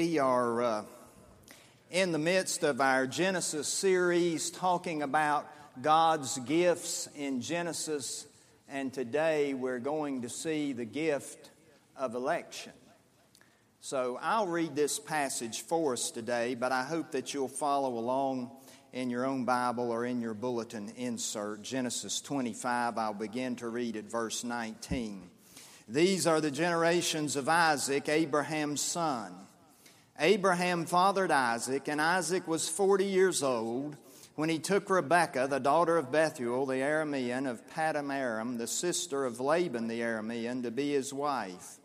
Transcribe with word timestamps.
We 0.00 0.20
are 0.20 0.62
uh, 0.62 0.84
in 1.90 2.12
the 2.12 2.20
midst 2.20 2.62
of 2.62 2.80
our 2.80 3.08
Genesis 3.08 3.66
series 3.66 4.48
talking 4.48 5.02
about 5.02 5.50
God's 5.82 6.38
gifts 6.38 7.08
in 7.16 7.40
Genesis, 7.40 8.24
and 8.68 8.92
today 8.92 9.54
we're 9.54 9.80
going 9.80 10.22
to 10.22 10.28
see 10.28 10.72
the 10.72 10.84
gift 10.84 11.50
of 11.96 12.14
election. 12.14 12.70
So 13.80 14.20
I'll 14.22 14.46
read 14.46 14.76
this 14.76 15.00
passage 15.00 15.62
for 15.62 15.94
us 15.94 16.12
today, 16.12 16.54
but 16.54 16.70
I 16.70 16.84
hope 16.84 17.10
that 17.10 17.34
you'll 17.34 17.48
follow 17.48 17.98
along 17.98 18.52
in 18.92 19.10
your 19.10 19.26
own 19.26 19.44
Bible 19.44 19.90
or 19.90 20.06
in 20.06 20.20
your 20.20 20.34
bulletin 20.34 20.92
insert. 20.96 21.62
Genesis 21.62 22.20
25, 22.20 22.98
I'll 22.98 23.14
begin 23.14 23.56
to 23.56 23.68
read 23.68 23.96
at 23.96 24.04
verse 24.04 24.44
19. 24.44 25.28
These 25.88 26.28
are 26.28 26.40
the 26.40 26.52
generations 26.52 27.34
of 27.34 27.48
Isaac, 27.48 28.08
Abraham's 28.08 28.80
son. 28.80 29.34
Abraham 30.20 30.84
fathered 30.84 31.30
Isaac, 31.30 31.86
and 31.86 32.00
Isaac 32.00 32.48
was 32.48 32.68
40 32.68 33.04
years 33.04 33.42
old 33.42 33.96
when 34.34 34.48
he 34.48 34.58
took 34.58 34.90
Rebekah, 34.90 35.46
the 35.48 35.60
daughter 35.60 35.96
of 35.96 36.10
Bethuel 36.10 36.66
the 36.66 36.80
Aramean 36.80 37.48
of 37.48 37.68
Paddan 37.70 38.12
Aram, 38.12 38.58
the 38.58 38.66
sister 38.66 39.24
of 39.24 39.38
Laban 39.38 39.86
the 39.86 40.00
Aramean, 40.00 40.64
to 40.64 40.72
be 40.72 40.92
his 40.92 41.12
wife. 41.12 41.78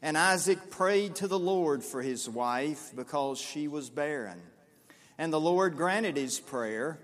And 0.00 0.16
Isaac 0.16 0.70
prayed 0.70 1.16
to 1.16 1.28
the 1.28 1.38
Lord 1.38 1.84
for 1.84 2.00
his 2.00 2.28
wife 2.28 2.92
because 2.96 3.38
she 3.38 3.68
was 3.68 3.90
barren. 3.90 4.40
And 5.18 5.30
the 5.30 5.40
Lord 5.40 5.76
granted 5.76 6.16
his 6.16 6.40
prayer, 6.40 6.98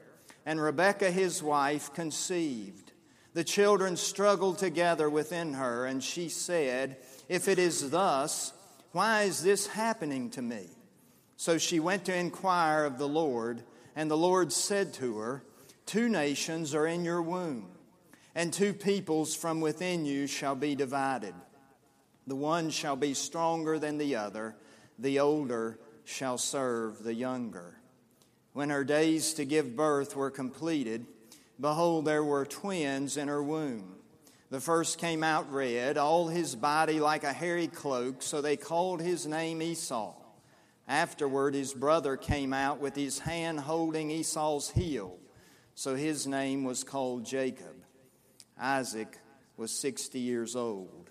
and 0.46 0.60
Rebekah 0.60 1.10
his 1.10 1.42
wife 1.42 1.92
conceived. 1.92 2.92
The 3.34 3.44
children 3.44 3.96
struggled 3.96 4.58
together 4.58 5.08
within 5.10 5.54
her, 5.54 5.84
and 5.84 6.02
she 6.02 6.30
said, 6.30 6.96
If 7.28 7.48
it 7.48 7.58
is 7.58 7.90
thus, 7.90 8.52
why 8.92 9.22
is 9.22 9.42
this 9.42 9.66
happening 9.66 10.30
to 10.30 10.42
me? 10.42 10.68
So 11.36 11.58
she 11.58 11.80
went 11.80 12.04
to 12.04 12.16
inquire 12.16 12.84
of 12.84 12.98
the 12.98 13.08
Lord, 13.08 13.62
and 13.96 14.10
the 14.10 14.16
Lord 14.16 14.52
said 14.52 14.92
to 14.94 15.18
her, 15.18 15.42
Two 15.86 16.08
nations 16.08 16.74
are 16.74 16.86
in 16.86 17.04
your 17.04 17.20
womb, 17.20 17.66
and 18.34 18.52
two 18.52 18.72
peoples 18.72 19.34
from 19.34 19.60
within 19.60 20.04
you 20.04 20.26
shall 20.26 20.54
be 20.54 20.74
divided. 20.74 21.34
The 22.26 22.36
one 22.36 22.70
shall 22.70 22.96
be 22.96 23.14
stronger 23.14 23.78
than 23.78 23.98
the 23.98 24.16
other, 24.16 24.56
the 24.98 25.18
older 25.18 25.78
shall 26.04 26.38
serve 26.38 27.02
the 27.02 27.14
younger. 27.14 27.78
When 28.52 28.70
her 28.70 28.84
days 28.84 29.34
to 29.34 29.44
give 29.44 29.74
birth 29.74 30.14
were 30.14 30.30
completed, 30.30 31.06
behold, 31.58 32.04
there 32.04 32.22
were 32.22 32.44
twins 32.44 33.16
in 33.16 33.28
her 33.28 33.42
womb. 33.42 33.96
The 34.52 34.60
first 34.60 34.98
came 34.98 35.24
out 35.24 35.50
red, 35.50 35.96
all 35.96 36.28
his 36.28 36.54
body 36.54 37.00
like 37.00 37.24
a 37.24 37.32
hairy 37.32 37.68
cloak, 37.68 38.20
so 38.20 38.42
they 38.42 38.58
called 38.58 39.00
his 39.00 39.26
name 39.26 39.62
Esau. 39.62 40.12
Afterward, 40.86 41.54
his 41.54 41.72
brother 41.72 42.18
came 42.18 42.52
out 42.52 42.78
with 42.78 42.94
his 42.94 43.20
hand 43.20 43.60
holding 43.60 44.10
Esau's 44.10 44.68
heel, 44.68 45.16
so 45.74 45.94
his 45.94 46.26
name 46.26 46.64
was 46.64 46.84
called 46.84 47.24
Jacob. 47.24 47.82
Isaac 48.60 49.20
was 49.56 49.70
60 49.70 50.18
years 50.18 50.54
old 50.54 51.08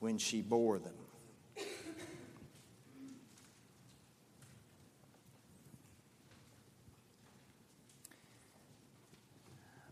when 0.00 0.18
she 0.18 0.42
bore 0.42 0.78
them. 0.78 1.05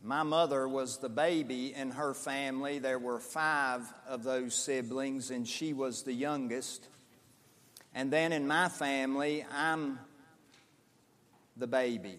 My 0.07 0.23
mother 0.23 0.69
was 0.69 0.99
the 0.99 1.09
baby 1.09 1.73
in 1.73 1.93
her 1.93 2.13
family. 2.13 2.79
There 2.79 2.99
were 2.99 3.19
five 3.19 3.91
of 4.07 4.23
those 4.23 4.55
siblings, 4.55 5.31
and 5.31 5.49
she 5.49 5.73
was 5.73 6.03
the 6.03 6.13
youngest. 6.13 6.87
And 7.95 8.11
then 8.11 8.31
in 8.31 8.47
my 8.47 8.69
family, 8.69 9.47
I'm 9.51 9.99
the 11.57 11.67
baby, 11.67 12.19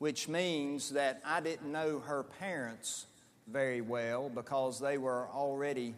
which 0.00 0.26
means 0.26 0.90
that 0.90 1.22
I 1.24 1.38
didn't 1.38 1.70
know 1.70 2.00
her 2.00 2.24
parents 2.24 3.06
very 3.46 3.82
well 3.82 4.28
because 4.28 4.80
they 4.80 4.98
were 4.98 5.28
already 5.28 5.94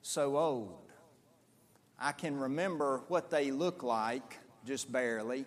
so 0.00 0.38
old. 0.38 0.90
I 1.98 2.12
can 2.12 2.38
remember 2.38 3.02
what 3.08 3.28
they 3.28 3.50
looked 3.50 3.84
like, 3.84 4.38
just 4.64 4.90
barely. 4.90 5.44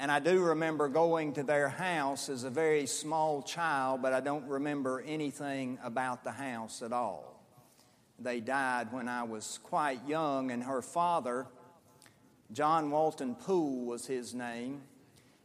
And 0.00 0.10
I 0.10 0.18
do 0.18 0.40
remember 0.40 0.88
going 0.88 1.34
to 1.34 1.42
their 1.42 1.68
house 1.68 2.30
as 2.30 2.44
a 2.44 2.50
very 2.50 2.86
small 2.86 3.42
child, 3.42 4.00
but 4.00 4.14
I 4.14 4.20
don't 4.20 4.46
remember 4.46 5.04
anything 5.06 5.78
about 5.84 6.24
the 6.24 6.32
house 6.32 6.80
at 6.80 6.90
all. 6.90 7.38
They 8.18 8.40
died 8.40 8.94
when 8.94 9.08
I 9.08 9.24
was 9.24 9.58
quite 9.62 10.00
young, 10.08 10.52
and 10.52 10.62
her 10.62 10.80
father, 10.80 11.46
John 12.50 12.90
Walton 12.90 13.34
Poole 13.34 13.84
was 13.84 14.06
his 14.06 14.32
name, 14.32 14.80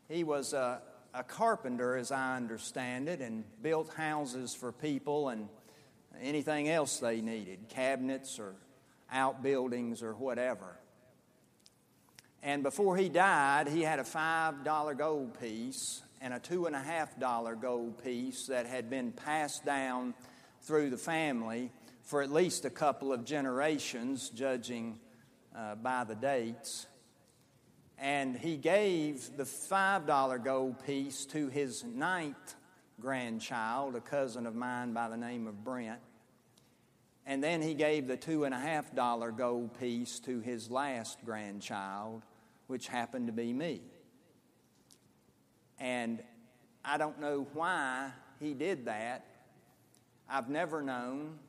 he 0.07 0.23
was 0.23 0.53
a, 0.53 0.81
a 1.13 1.23
carpenter, 1.23 1.97
as 1.97 2.13
I 2.13 2.37
understand 2.37 3.09
it, 3.09 3.19
and 3.19 3.43
built 3.61 3.93
houses 3.93 4.55
for 4.55 4.71
people 4.71 5.27
and 5.27 5.49
anything 6.21 6.69
else 6.69 6.99
they 6.99 7.19
needed 7.19 7.67
cabinets 7.67 8.39
or 8.39 8.55
outbuildings 9.11 10.01
or 10.01 10.13
whatever. 10.13 10.77
And 12.45 12.61
before 12.61 12.95
he 12.95 13.09
died, 13.09 13.67
he 13.67 13.81
had 13.81 13.97
a 13.97 14.03
$5 14.03 14.97
gold 14.99 15.39
piece 15.39 16.03
and 16.21 16.31
a 16.31 16.39
$2.5 16.39 17.59
gold 17.59 18.03
piece 18.03 18.45
that 18.45 18.67
had 18.67 18.87
been 18.87 19.11
passed 19.11 19.65
down 19.65 20.13
through 20.61 20.91
the 20.91 20.97
family 20.97 21.71
for 22.03 22.21
at 22.21 22.31
least 22.31 22.63
a 22.63 22.69
couple 22.69 23.11
of 23.11 23.25
generations, 23.25 24.29
judging 24.29 24.99
uh, 25.57 25.73
by 25.73 26.03
the 26.03 26.13
dates. 26.13 26.85
And 27.97 28.37
he 28.37 28.57
gave 28.57 29.35
the 29.37 29.43
$5 29.43 30.43
gold 30.43 30.85
piece 30.85 31.25
to 31.27 31.47
his 31.47 31.83
ninth 31.83 32.53
grandchild, 33.01 33.95
a 33.95 34.01
cousin 34.01 34.45
of 34.45 34.53
mine 34.53 34.93
by 34.93 35.09
the 35.09 35.17
name 35.17 35.47
of 35.47 35.63
Brent. 35.63 35.99
And 37.25 37.43
then 37.43 37.63
he 37.63 37.73
gave 37.73 38.07
the 38.07 38.17
$2.5 38.17 39.35
gold 39.35 39.79
piece 39.79 40.19
to 40.19 40.41
his 40.41 40.69
last 40.69 41.25
grandchild, 41.25 42.21
which 42.67 42.87
happened 42.87 43.27
to 43.27 43.33
be 43.33 43.53
me. 43.53 43.81
And 45.79 46.21
I 46.83 46.97
don't 46.97 47.19
know 47.19 47.47
why 47.53 48.11
he 48.39 48.53
did 48.53 48.85
that. 48.85 49.25
I've 50.29 50.49
never 50.49 50.81
known. 50.81 51.39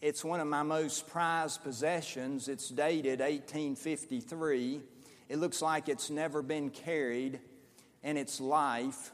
It's 0.00 0.24
one 0.24 0.40
of 0.40 0.48
my 0.48 0.62
most 0.62 1.08
prized 1.08 1.62
possessions. 1.62 2.48
It's 2.48 2.68
dated 2.68 3.20
1853. 3.20 4.80
It 5.28 5.38
looks 5.38 5.60
like 5.60 5.88
it's 5.88 6.10
never 6.10 6.42
been 6.42 6.70
carried 6.70 7.38
in 8.02 8.16
its 8.16 8.40
life. 8.40 9.12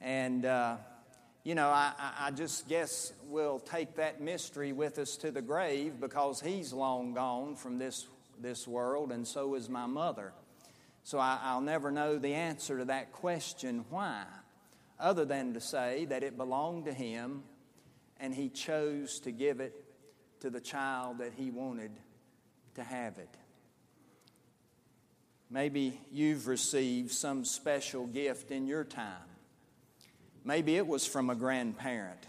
And, 0.00 0.44
uh, 0.44 0.76
you 1.44 1.54
know, 1.54 1.68
I, 1.68 1.92
I 2.20 2.30
just 2.30 2.68
guess 2.68 3.12
we'll 3.26 3.60
take 3.60 3.96
that 3.96 4.20
mystery 4.20 4.72
with 4.72 4.98
us 4.98 5.16
to 5.18 5.30
the 5.30 5.42
grave 5.42 6.00
because 6.00 6.40
he's 6.40 6.72
long 6.72 7.14
gone 7.14 7.54
from 7.54 7.78
this 7.78 8.06
this 8.42 8.66
world, 8.66 9.12
and 9.12 9.26
so 9.26 9.54
is 9.54 9.68
my 9.68 9.86
mother. 9.86 10.32
So 11.02 11.18
I, 11.18 11.54
will 11.54 11.62
never 11.62 11.90
know 11.90 12.18
the 12.18 12.34
answer 12.34 12.78
to 12.78 12.84
that 12.86 13.12
question, 13.12 13.84
why, 13.90 14.24
other 15.00 15.24
than 15.24 15.54
to 15.54 15.60
say 15.60 16.04
that 16.06 16.22
it 16.22 16.36
belonged 16.36 16.84
to 16.86 16.92
him 16.92 17.44
and 18.20 18.34
he 18.34 18.48
chose 18.48 19.20
to 19.20 19.30
give 19.30 19.60
it 19.60 19.72
to 20.40 20.50
the 20.50 20.60
child 20.60 21.18
that 21.18 21.32
he 21.34 21.50
wanted 21.50 21.92
to 22.74 22.82
have 22.82 23.18
it. 23.18 23.34
Maybe 25.50 25.98
you've 26.12 26.46
received 26.46 27.10
some 27.10 27.44
special 27.44 28.06
gift 28.06 28.50
in 28.50 28.66
your 28.66 28.84
time. 28.84 29.16
Maybe 30.44 30.76
it 30.76 30.86
was 30.86 31.06
from 31.06 31.30
a 31.30 31.34
grandparent 31.34 32.26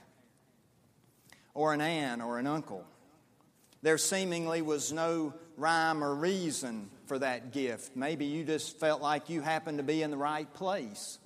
or 1.54 1.74
an 1.74 1.82
aunt 1.82 2.22
or 2.22 2.40
an 2.40 2.48
uncle. 2.48 2.86
There 3.82 3.98
seemingly 3.98 4.62
was 4.62 4.92
no 4.92 5.34
rhyme 5.60 6.04
or 6.04 6.16
reason 6.16 6.90
for 7.06 7.20
that 7.20 7.52
gift. 7.52 7.96
Maybe 7.96 8.26
you 8.26 8.44
just 8.44 8.80
felt 8.80 9.02
like 9.02 9.30
you 9.30 9.42
happened 9.42 9.78
to 9.78 9.84
be 9.84 10.02
in 10.02 10.12
the 10.12 10.18
right 10.18 10.52
place 10.54 11.20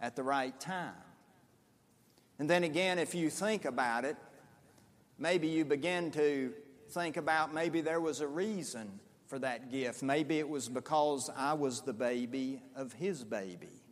at 0.00 0.16
the 0.16 0.22
right 0.22 0.58
time. 0.58 0.94
And 2.38 2.48
then 2.48 2.64
again, 2.64 2.98
if 2.98 3.14
you 3.14 3.30
think 3.30 3.64
about 3.64 4.04
it, 4.04 4.16
maybe 5.18 5.48
you 5.48 5.64
begin 5.64 6.10
to 6.12 6.52
think 6.90 7.16
about 7.16 7.54
maybe 7.54 7.80
there 7.80 8.00
was 8.00 8.20
a 8.20 8.26
reason 8.26 9.00
for 9.28 9.38
that 9.38 9.70
gift. 9.70 10.02
Maybe 10.02 10.38
it 10.38 10.48
was 10.48 10.68
because 10.68 11.30
I 11.36 11.52
was 11.52 11.82
the 11.82 11.92
baby 11.92 12.62
of 12.74 12.92
his 12.92 13.22
baby. 13.22 13.82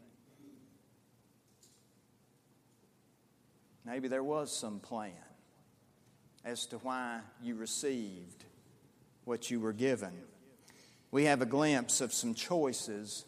Maybe 3.85 4.09
there 4.09 4.25
was 4.25 4.55
some 4.56 4.81
plan 4.81 5.13
as 6.45 6.67
to 6.67 6.79
why 6.79 7.21
you 7.43 7.55
received 7.55 8.45
what 9.25 9.50
you 9.50 9.61
were 9.61 9.72
given. 9.72 10.12
We 11.11 11.25
have 11.25 11.43
a 11.43 11.46
glimpse 11.46 12.00
of 12.00 12.12
some 12.12 12.34
choices 12.34 13.25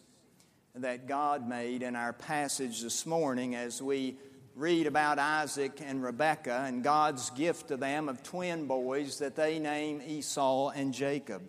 that 0.75 1.07
God 1.07 1.47
made 1.47 1.83
in 1.83 1.95
our 1.95 2.13
passage 2.13 2.81
this 2.81 3.05
morning 3.05 3.55
as 3.55 3.81
we 3.81 4.17
read 4.55 4.87
about 4.87 5.19
Isaac 5.19 5.81
and 5.83 6.03
Rebekah 6.03 6.65
and 6.67 6.83
God's 6.83 7.29
gift 7.31 7.69
to 7.69 7.77
them 7.77 8.09
of 8.09 8.23
twin 8.23 8.67
boys 8.67 9.19
that 9.19 9.35
they 9.35 9.59
name 9.59 10.01
Esau 10.05 10.69
and 10.69 10.93
Jacob. 10.93 11.43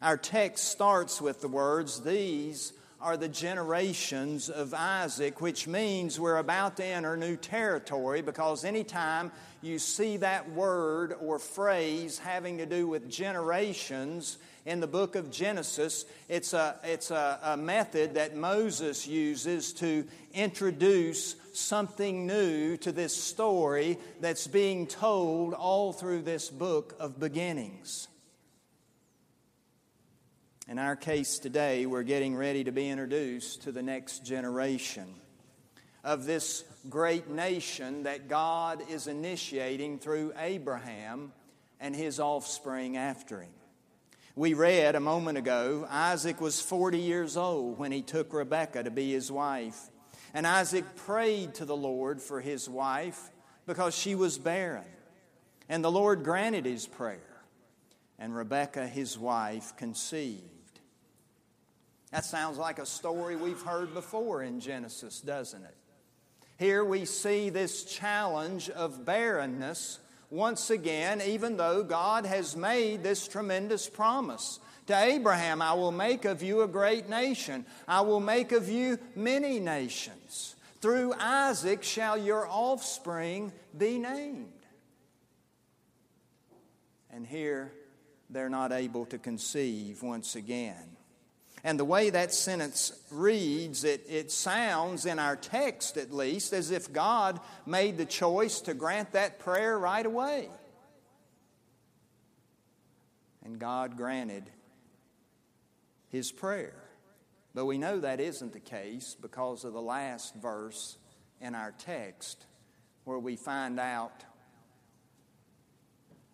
Our 0.00 0.16
text 0.16 0.68
starts 0.68 1.20
with 1.20 1.40
the 1.40 1.48
words, 1.48 2.02
These 2.02 2.72
are 3.00 3.16
the 3.16 3.28
generations 3.28 4.48
of 4.48 4.74
Isaac, 4.74 5.40
which 5.40 5.68
means 5.68 6.18
we're 6.18 6.38
about 6.38 6.76
to 6.78 6.84
enter 6.84 7.16
new 7.16 7.36
territory 7.36 8.22
because 8.22 8.64
anytime 8.64 9.30
you 9.62 9.78
see 9.78 10.16
that 10.18 10.50
word 10.50 11.14
or 11.20 11.38
phrase 11.38 12.18
having 12.18 12.58
to 12.58 12.66
do 12.66 12.88
with 12.88 13.08
generations 13.08 14.38
in 14.66 14.80
the 14.80 14.86
book 14.86 15.14
of 15.14 15.30
Genesis, 15.30 16.04
it's 16.28 16.52
a, 16.52 16.76
it's 16.82 17.10
a, 17.10 17.38
a 17.42 17.56
method 17.56 18.14
that 18.14 18.36
Moses 18.36 19.06
uses 19.06 19.72
to 19.74 20.04
introduce 20.34 21.36
something 21.52 22.26
new 22.26 22.76
to 22.78 22.92
this 22.92 23.16
story 23.16 23.96
that's 24.20 24.46
being 24.46 24.86
told 24.86 25.54
all 25.54 25.92
through 25.92 26.22
this 26.22 26.50
book 26.50 26.94
of 26.98 27.18
beginnings. 27.20 28.08
In 30.68 30.78
our 30.78 30.96
case 30.96 31.38
today, 31.38 31.86
we're 31.86 32.02
getting 32.02 32.36
ready 32.36 32.62
to 32.62 32.72
be 32.72 32.90
introduced 32.90 33.62
to 33.62 33.72
the 33.72 33.82
next 33.82 34.22
generation 34.22 35.06
of 36.04 36.26
this 36.26 36.62
great 36.90 37.30
nation 37.30 38.02
that 38.02 38.28
God 38.28 38.82
is 38.90 39.06
initiating 39.06 39.98
through 39.98 40.34
Abraham 40.36 41.32
and 41.80 41.96
his 41.96 42.20
offspring 42.20 42.98
after 42.98 43.40
him. 43.40 43.52
We 44.36 44.52
read 44.52 44.94
a 44.94 45.00
moment 45.00 45.38
ago, 45.38 45.86
Isaac 45.88 46.38
was 46.38 46.60
40 46.60 46.98
years 46.98 47.38
old 47.38 47.78
when 47.78 47.90
he 47.90 48.02
took 48.02 48.34
Rebekah 48.34 48.82
to 48.82 48.90
be 48.90 49.10
his 49.10 49.32
wife. 49.32 49.80
And 50.34 50.46
Isaac 50.46 50.84
prayed 50.96 51.54
to 51.54 51.64
the 51.64 51.76
Lord 51.76 52.20
for 52.20 52.42
his 52.42 52.68
wife 52.68 53.30
because 53.66 53.96
she 53.96 54.14
was 54.14 54.36
barren. 54.36 54.84
And 55.66 55.82
the 55.82 55.90
Lord 55.90 56.24
granted 56.24 56.66
his 56.66 56.86
prayer. 56.86 57.42
And 58.18 58.36
Rebekah, 58.36 58.86
his 58.86 59.18
wife, 59.18 59.74
conceived. 59.78 60.57
That 62.10 62.24
sounds 62.24 62.56
like 62.56 62.78
a 62.78 62.86
story 62.86 63.36
we've 63.36 63.60
heard 63.60 63.92
before 63.92 64.42
in 64.42 64.60
Genesis, 64.60 65.20
doesn't 65.20 65.62
it? 65.62 65.76
Here 66.58 66.84
we 66.84 67.04
see 67.04 67.50
this 67.50 67.84
challenge 67.84 68.70
of 68.70 69.04
barrenness 69.04 69.98
once 70.30 70.70
again, 70.70 71.22
even 71.22 71.56
though 71.56 71.82
God 71.82 72.26
has 72.26 72.56
made 72.56 73.02
this 73.02 73.28
tremendous 73.28 73.88
promise. 73.88 74.58
To 74.86 74.96
Abraham, 74.96 75.60
I 75.60 75.74
will 75.74 75.92
make 75.92 76.24
of 76.24 76.42
you 76.42 76.62
a 76.62 76.68
great 76.68 77.08
nation. 77.08 77.66
I 77.86 78.00
will 78.00 78.20
make 78.20 78.52
of 78.52 78.68
you 78.68 78.98
many 79.14 79.60
nations. 79.60 80.56
Through 80.80 81.14
Isaac 81.18 81.82
shall 81.82 82.16
your 82.16 82.48
offspring 82.48 83.52
be 83.76 83.98
named. 83.98 84.48
And 87.10 87.26
here 87.26 87.72
they're 88.30 88.48
not 88.48 88.72
able 88.72 89.04
to 89.06 89.18
conceive 89.18 90.02
once 90.02 90.36
again. 90.36 90.97
And 91.64 91.78
the 91.78 91.84
way 91.84 92.10
that 92.10 92.32
sentence 92.32 92.92
reads, 93.10 93.84
it, 93.84 94.04
it 94.08 94.30
sounds, 94.30 95.06
in 95.06 95.18
our 95.18 95.36
text 95.36 95.96
at 95.96 96.12
least, 96.12 96.52
as 96.52 96.70
if 96.70 96.92
God 96.92 97.40
made 97.66 97.96
the 97.96 98.06
choice 98.06 98.60
to 98.62 98.74
grant 98.74 99.12
that 99.12 99.38
prayer 99.38 99.78
right 99.78 100.06
away. 100.06 100.48
And 103.44 103.58
God 103.58 103.96
granted 103.96 104.44
his 106.10 106.30
prayer. 106.30 106.74
But 107.54 107.64
we 107.64 107.78
know 107.78 108.00
that 108.00 108.20
isn't 108.20 108.52
the 108.52 108.60
case 108.60 109.16
because 109.20 109.64
of 109.64 109.72
the 109.72 109.82
last 109.82 110.34
verse 110.36 110.96
in 111.40 111.54
our 111.54 111.72
text, 111.78 112.44
where 113.04 113.18
we 113.18 113.36
find 113.36 113.80
out 113.80 114.24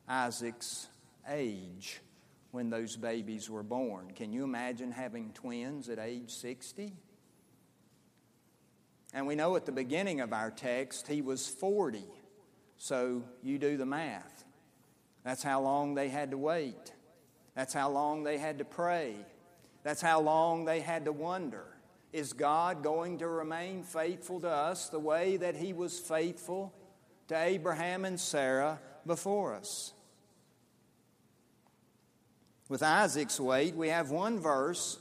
Isaac's 0.08 0.88
age 1.28 2.00
when 2.54 2.70
those 2.70 2.96
babies 2.96 3.50
were 3.50 3.64
born. 3.64 4.12
Can 4.14 4.32
you 4.32 4.44
imagine 4.44 4.92
having 4.92 5.32
twins 5.32 5.88
at 5.88 5.98
age 5.98 6.30
60? 6.30 6.92
And 9.12 9.26
we 9.26 9.34
know 9.34 9.56
at 9.56 9.66
the 9.66 9.72
beginning 9.72 10.20
of 10.20 10.32
our 10.32 10.52
text 10.52 11.08
he 11.08 11.20
was 11.20 11.48
40. 11.48 12.04
So 12.76 13.24
you 13.42 13.58
do 13.58 13.76
the 13.76 13.86
math. 13.86 14.44
That's 15.24 15.42
how 15.42 15.62
long 15.62 15.94
they 15.94 16.08
had 16.08 16.30
to 16.30 16.38
wait. 16.38 16.92
That's 17.56 17.74
how 17.74 17.90
long 17.90 18.22
they 18.22 18.38
had 18.38 18.58
to 18.58 18.64
pray. 18.64 19.16
That's 19.82 20.00
how 20.00 20.20
long 20.20 20.64
they 20.64 20.80
had 20.80 21.06
to 21.06 21.12
wonder. 21.12 21.66
Is 22.12 22.32
God 22.32 22.84
going 22.84 23.18
to 23.18 23.26
remain 23.26 23.82
faithful 23.82 24.40
to 24.40 24.48
us 24.48 24.88
the 24.88 25.00
way 25.00 25.38
that 25.38 25.56
He 25.56 25.72
was 25.72 25.98
faithful 25.98 26.72
to 27.26 27.36
Abraham 27.36 28.04
and 28.04 28.18
Sarah 28.18 28.78
before 29.04 29.54
us? 29.54 29.92
With 32.74 32.82
Isaac's 32.82 33.38
wait, 33.38 33.76
we 33.76 33.90
have 33.90 34.10
one 34.10 34.40
verse 34.40 34.98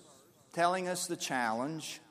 telling 0.54 0.88
us 0.88 1.08
the 1.08 1.16
challenge. 1.16 2.02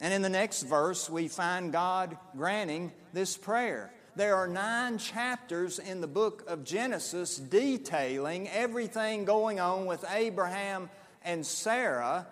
And 0.00 0.14
in 0.14 0.22
the 0.22 0.28
next 0.28 0.62
verse, 0.62 1.10
we 1.10 1.26
find 1.26 1.72
God 1.72 2.16
granting 2.36 2.92
this 3.12 3.36
prayer. 3.36 3.92
There 4.14 4.36
are 4.36 4.46
nine 4.46 4.98
chapters 4.98 5.80
in 5.80 6.00
the 6.00 6.06
book 6.06 6.44
of 6.46 6.62
Genesis 6.62 7.36
detailing 7.36 8.48
everything 8.48 9.24
going 9.24 9.58
on 9.58 9.86
with 9.86 10.04
Abraham 10.08 10.88
and 11.24 11.44
Sarah 11.44 12.28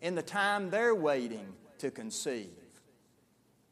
in 0.00 0.14
the 0.14 0.22
time 0.22 0.70
they're 0.70 0.94
waiting 0.94 1.54
to 1.78 1.90
conceive. 1.90 2.50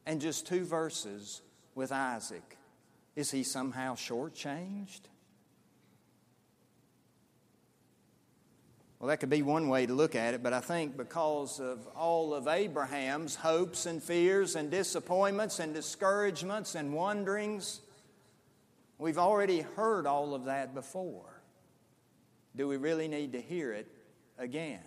And 0.07 0.21
just 0.21 0.49
two 0.49 0.65
verses 0.65 1.41
with 1.77 1.93
Isaac. 1.93 2.59
Is 3.15 3.31
he 3.31 3.45
somehow 3.45 3.95
shortchanged? 3.95 5.03
Well, 9.03 9.09
that 9.09 9.17
could 9.17 9.31
be 9.31 9.43
one 9.43 9.69
way 9.69 9.85
to 9.87 9.93
look 9.93 10.15
at 10.15 10.33
it, 10.33 10.45
but 10.45 10.53
I 10.53 10.61
think 10.61 10.97
because 10.97 11.59
of 11.59 11.89
all 11.97 12.35
of 12.35 12.47
Abraham's 12.47 13.35
hopes 13.35 13.87
and 13.87 14.01
fears 14.01 14.55
and 14.55 14.71
disappointments 14.71 15.59
and 15.59 15.75
discouragements 15.75 16.77
and 16.77 16.95
wonderings, 16.95 17.81
we've 18.99 19.19
already 19.19 19.63
heard 19.63 20.07
all 20.07 20.37
of 20.37 20.45
that 20.45 20.73
before. 20.73 21.43
Do 22.55 22.69
we 22.69 22.77
really 22.77 23.09
need 23.09 23.33
to 23.33 23.41
hear 23.41 23.73
it 23.73 23.89
again? 24.39 24.79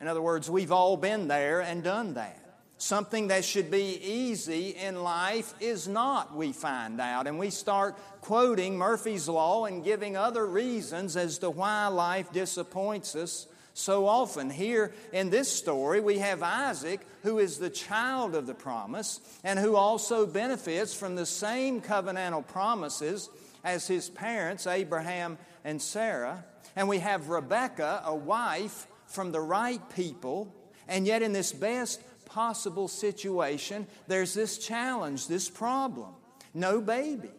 In 0.00 0.08
other 0.08 0.22
words, 0.22 0.48
we've 0.48 0.72
all 0.72 0.96
been 0.96 1.28
there 1.28 1.60
and 1.60 1.84
done 1.84 2.14
that. 2.14 2.39
Something 2.80 3.28
that 3.28 3.44
should 3.44 3.70
be 3.70 4.00
easy 4.02 4.70
in 4.70 5.02
life 5.02 5.52
is 5.60 5.86
not, 5.86 6.34
we 6.34 6.54
find 6.54 6.98
out. 6.98 7.26
And 7.26 7.38
we 7.38 7.50
start 7.50 7.98
quoting 8.22 8.78
Murphy's 8.78 9.28
Law 9.28 9.66
and 9.66 9.84
giving 9.84 10.16
other 10.16 10.46
reasons 10.46 11.14
as 11.14 11.36
to 11.40 11.50
why 11.50 11.88
life 11.88 12.32
disappoints 12.32 13.14
us 13.14 13.46
so 13.74 14.06
often. 14.06 14.48
Here 14.48 14.94
in 15.12 15.28
this 15.28 15.52
story, 15.52 16.00
we 16.00 16.20
have 16.20 16.42
Isaac, 16.42 17.00
who 17.22 17.38
is 17.38 17.58
the 17.58 17.68
child 17.68 18.34
of 18.34 18.46
the 18.46 18.54
promise 18.54 19.20
and 19.44 19.58
who 19.58 19.76
also 19.76 20.26
benefits 20.26 20.94
from 20.94 21.16
the 21.16 21.26
same 21.26 21.82
covenantal 21.82 22.46
promises 22.46 23.28
as 23.62 23.86
his 23.86 24.08
parents, 24.08 24.66
Abraham 24.66 25.36
and 25.64 25.82
Sarah. 25.82 26.46
And 26.74 26.88
we 26.88 27.00
have 27.00 27.28
Rebekah, 27.28 28.04
a 28.06 28.14
wife 28.14 28.86
from 29.06 29.32
the 29.32 29.40
right 29.40 29.82
people. 29.94 30.54
And 30.88 31.06
yet, 31.06 31.22
in 31.22 31.32
this 31.32 31.52
best 31.52 32.00
possible 32.30 32.88
situation, 32.88 33.86
there's 34.06 34.32
this 34.34 34.58
challenge, 34.58 35.26
this 35.26 35.48
problem. 35.50 36.14
No 36.54 36.80
baby. 36.80 37.30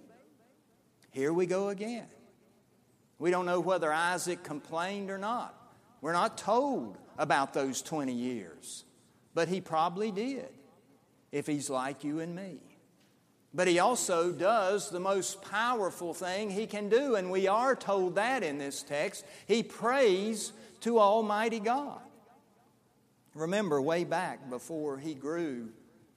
Here 1.11 1.33
we 1.33 1.45
go 1.45 1.69
again. 1.69 2.07
We 3.19 3.31
don't 3.31 3.45
know 3.45 3.59
whether 3.59 3.91
Isaac 3.91 4.43
complained 4.43 5.09
or 5.09 5.17
not. 5.17 5.55
We're 6.01 6.13
not 6.13 6.37
told 6.37 6.97
about 7.17 7.53
those 7.53 7.81
20 7.81 8.13
years, 8.13 8.83
but 9.33 9.47
he 9.47 9.61
probably 9.61 10.11
did 10.11 10.49
if 11.31 11.47
he's 11.47 11.69
like 11.69 12.03
you 12.03 12.19
and 12.19 12.35
me. 12.35 12.57
But 13.53 13.67
he 13.67 13.79
also 13.79 14.31
does 14.31 14.89
the 14.89 14.99
most 14.99 15.41
powerful 15.41 16.13
thing 16.13 16.49
he 16.49 16.65
can 16.65 16.89
do, 16.89 17.15
and 17.15 17.29
we 17.29 17.47
are 17.47 17.75
told 17.75 18.15
that 18.15 18.43
in 18.43 18.57
this 18.57 18.81
text. 18.81 19.25
He 19.45 19.61
prays 19.61 20.53
to 20.81 20.99
Almighty 20.99 21.59
God. 21.59 22.01
Remember, 23.33 23.81
way 23.81 24.03
back 24.03 24.49
before 24.49 24.97
he 24.97 25.13
grew 25.13 25.69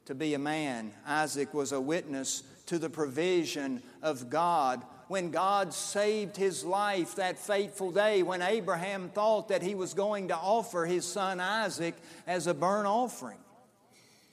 to 0.06 0.14
be 0.14 0.34
a 0.34 0.38
man, 0.38 0.92
Isaac 1.06 1.54
was 1.54 1.72
a 1.72 1.80
witness 1.80 2.42
to 2.66 2.78
the 2.78 2.90
provision 2.90 3.82
of 4.02 4.30
God. 4.30 4.82
When 5.08 5.30
God 5.30 5.72
saved 5.72 6.36
his 6.36 6.64
life 6.64 7.16
that 7.16 7.38
fateful 7.38 7.92
day, 7.92 8.22
when 8.22 8.42
Abraham 8.42 9.10
thought 9.10 9.48
that 9.48 9.62
he 9.62 9.74
was 9.74 9.94
going 9.94 10.28
to 10.28 10.36
offer 10.36 10.86
his 10.86 11.04
son 11.04 11.40
Isaac 11.40 11.94
as 12.26 12.46
a 12.46 12.54
burnt 12.54 12.86
offering. 12.86 13.38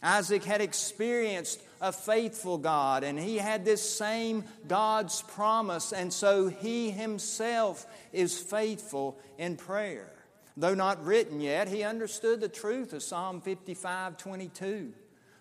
Isaac 0.02 0.44
had 0.44 0.62
experienced 0.62 1.62
a 1.80 1.92
faithful 1.92 2.58
God, 2.58 3.04
and 3.04 3.20
he 3.20 3.38
had 3.38 3.64
this 3.64 3.88
same 3.88 4.44
God's 4.68 5.22
promise, 5.22 5.94
and 5.94 6.12
so 6.12 6.48
he 6.48 6.90
himself 6.90 7.86
is 8.12 8.40
faithful 8.40 9.20
in 9.38 9.58
prayer. 9.58 10.12
Though 10.58 10.76
not 10.76 11.06
written 11.06 11.40
yet, 11.40 11.68
he 11.68 11.84
understood 11.84 12.42
the 12.42 12.50
truth 12.50 12.94
of 12.94 13.04
Psalm 13.04 13.42
55 13.42 14.18
22, 14.18 14.94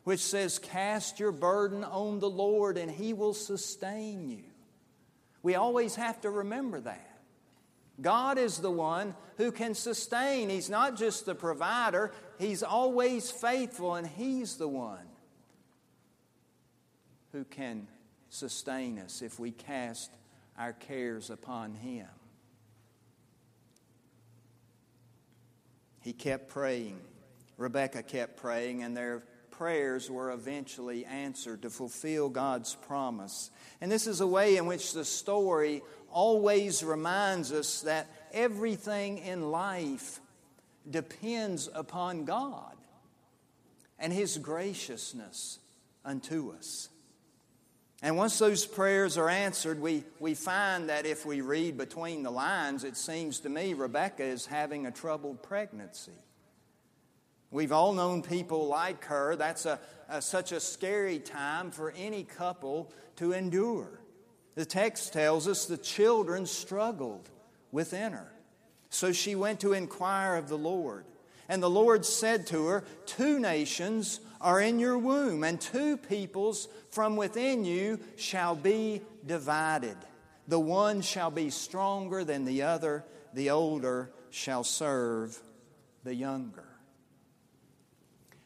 which 0.04 0.20
says, 0.20 0.58
Cast 0.58 1.18
your 1.18 1.32
burden 1.32 1.84
on 1.84 2.20
the 2.20 2.30
Lord 2.30 2.78
and 2.78 2.90
he 2.90 3.12
will 3.12 3.34
sustain 3.34 4.30
you. 4.30 4.44
We 5.42 5.54
always 5.54 5.96
have 5.96 6.20
to 6.20 6.30
remember 6.30 6.80
that. 6.80 7.10
God 8.00 8.38
is 8.38 8.58
the 8.58 8.70
one 8.70 9.14
who 9.36 9.52
can 9.52 9.74
sustain. 9.74 10.48
He's 10.48 10.70
not 10.70 10.96
just 10.96 11.26
the 11.26 11.34
provider, 11.34 12.12
He's 12.38 12.62
always 12.62 13.30
faithful, 13.30 13.94
and 13.94 14.06
He's 14.06 14.56
the 14.56 14.68
one 14.68 15.06
who 17.32 17.44
can 17.44 17.86
sustain 18.28 18.98
us 18.98 19.22
if 19.22 19.38
we 19.38 19.50
cast 19.50 20.10
our 20.58 20.72
cares 20.72 21.30
upon 21.30 21.74
Him. 21.74 22.06
He 26.00 26.12
kept 26.12 26.48
praying. 26.48 27.00
Rebecca 27.56 28.02
kept 28.02 28.36
praying, 28.36 28.82
and 28.82 28.96
their 28.96 29.22
prayers 29.50 30.10
were 30.10 30.32
eventually 30.32 31.04
answered 31.04 31.62
to 31.62 31.70
fulfill 31.70 32.30
God's 32.30 32.74
promise. 32.74 33.50
And 33.80 33.92
this 33.92 34.06
is 34.06 34.22
a 34.22 34.26
way 34.26 34.56
in 34.56 34.66
which 34.66 34.94
the 34.94 35.04
story 35.04 35.82
always 36.10 36.82
reminds 36.82 37.52
us 37.52 37.82
that 37.82 38.08
everything 38.32 39.18
in 39.18 39.50
life 39.50 40.20
depends 40.88 41.68
upon 41.74 42.24
God 42.24 42.74
and 43.98 44.12
His 44.12 44.38
graciousness 44.38 45.58
unto 46.04 46.52
us. 46.52 46.88
And 48.02 48.16
once 48.16 48.38
those 48.38 48.64
prayers 48.64 49.18
are 49.18 49.28
answered, 49.28 49.80
we, 49.80 50.04
we 50.18 50.34
find 50.34 50.88
that 50.88 51.04
if 51.04 51.26
we 51.26 51.42
read 51.42 51.76
between 51.76 52.22
the 52.22 52.30
lines, 52.30 52.82
it 52.84 52.96
seems 52.96 53.40
to 53.40 53.50
me 53.50 53.74
Rebecca 53.74 54.24
is 54.24 54.46
having 54.46 54.86
a 54.86 54.90
troubled 54.90 55.42
pregnancy. 55.42 56.12
We've 57.50 57.72
all 57.72 57.92
known 57.92 58.22
people 58.22 58.68
like 58.68 59.04
her. 59.06 59.36
That's 59.36 59.66
a, 59.66 59.78
a, 60.08 60.22
such 60.22 60.52
a 60.52 60.60
scary 60.60 61.18
time 61.18 61.70
for 61.70 61.92
any 61.96 62.24
couple 62.24 62.90
to 63.16 63.32
endure. 63.32 64.00
The 64.54 64.64
text 64.64 65.12
tells 65.12 65.46
us 65.46 65.66
the 65.66 65.76
children 65.76 66.46
struggled 66.46 67.28
within 67.72 68.12
her. 68.12 68.32
So 68.88 69.12
she 69.12 69.34
went 69.34 69.60
to 69.60 69.72
inquire 69.72 70.36
of 70.36 70.48
the 70.48 70.58
Lord. 70.58 71.04
And 71.48 71.62
the 71.62 71.70
Lord 71.70 72.06
said 72.06 72.46
to 72.48 72.66
her, 72.66 72.84
Two 73.04 73.38
nations 73.40 74.20
are 74.40 74.60
in 74.60 74.78
your 74.78 74.98
womb, 74.98 75.44
and 75.44 75.60
two 75.60 75.96
peoples 75.96 76.68
from 76.90 77.16
within 77.16 77.64
you 77.64 78.00
shall 78.16 78.54
be 78.54 79.02
divided. 79.26 79.96
The 80.48 80.60
one 80.60 81.00
shall 81.02 81.30
be 81.30 81.50
stronger 81.50 82.24
than 82.24 82.44
the 82.44 82.62
other, 82.62 83.04
the 83.34 83.50
older 83.50 84.10
shall 84.30 84.64
serve 84.64 85.38
the 86.04 86.14
younger. 86.14 86.64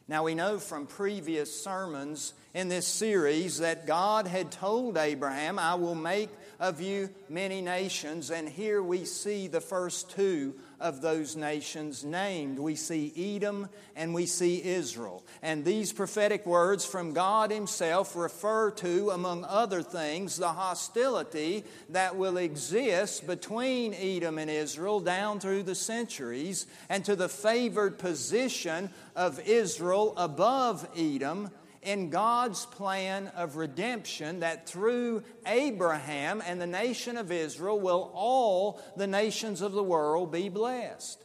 Now, 0.06 0.24
we 0.24 0.34
know 0.34 0.58
from 0.58 0.86
previous 0.86 1.62
sermons 1.62 2.34
in 2.52 2.68
this 2.68 2.86
series 2.86 3.58
that 3.58 3.86
God 3.86 4.26
had 4.26 4.52
told 4.52 4.98
Abraham, 4.98 5.58
I 5.58 5.76
will 5.76 5.94
make 5.94 6.28
of 6.58 6.80
you 6.80 7.11
many 7.28 7.61
nations. 7.61 8.30
And 8.30 8.49
here 8.49 8.82
we 8.82 9.04
see 9.04 9.49
the 9.49 9.61
first 9.61 10.11
two 10.11 10.54
of 10.80 11.00
those 11.00 11.37
nations 11.37 12.04
named. 12.04 12.58
We 12.58 12.75
see 12.75 13.37
Edom 13.37 13.68
and 13.96 14.12
we 14.12 14.26
see 14.26 14.62
Israel. 14.62 15.25
And 15.42 15.64
these 15.64 15.92
prophetic 15.92 16.44
words 16.46 16.84
from 16.84 17.12
God 17.12 17.50
Himself 17.50 18.14
refer 18.16 18.70
to, 18.73 19.11
among 19.11 19.44
other 19.44 19.82
things, 19.82 20.37
the 20.37 20.49
hostility 20.49 21.64
that 21.90 22.16
will 22.16 22.37
exist 22.37 23.26
between 23.26 23.94
Edom 23.94 24.38
and 24.38 24.50
Israel 24.50 25.00
down 25.00 25.40
through 25.40 25.62
the 25.62 25.75
centuries, 25.75 26.66
and 26.88 27.04
to 27.04 27.16
the 27.16 27.28
favored 27.28 27.99
position 27.99 28.90
of 29.16 29.40
Israel 29.40 30.14
above 30.16 30.87
Edom 30.96 31.50
in 31.84 32.10
God's 32.10 32.66
plan 32.66 33.28
of 33.36 33.56
redemption 33.56 34.40
that 34.40 34.68
through 34.68 35.22
Abraham 35.46 36.42
and 36.44 36.60
the 36.60 36.66
nation 36.66 37.16
of 37.16 37.30
Israel 37.30 37.78
will 37.78 38.10
all 38.14 38.80
the 38.96 39.06
nations 39.06 39.60
of 39.60 39.72
the 39.72 39.82
world 39.82 40.32
be 40.32 40.48
blessed. 40.48 41.22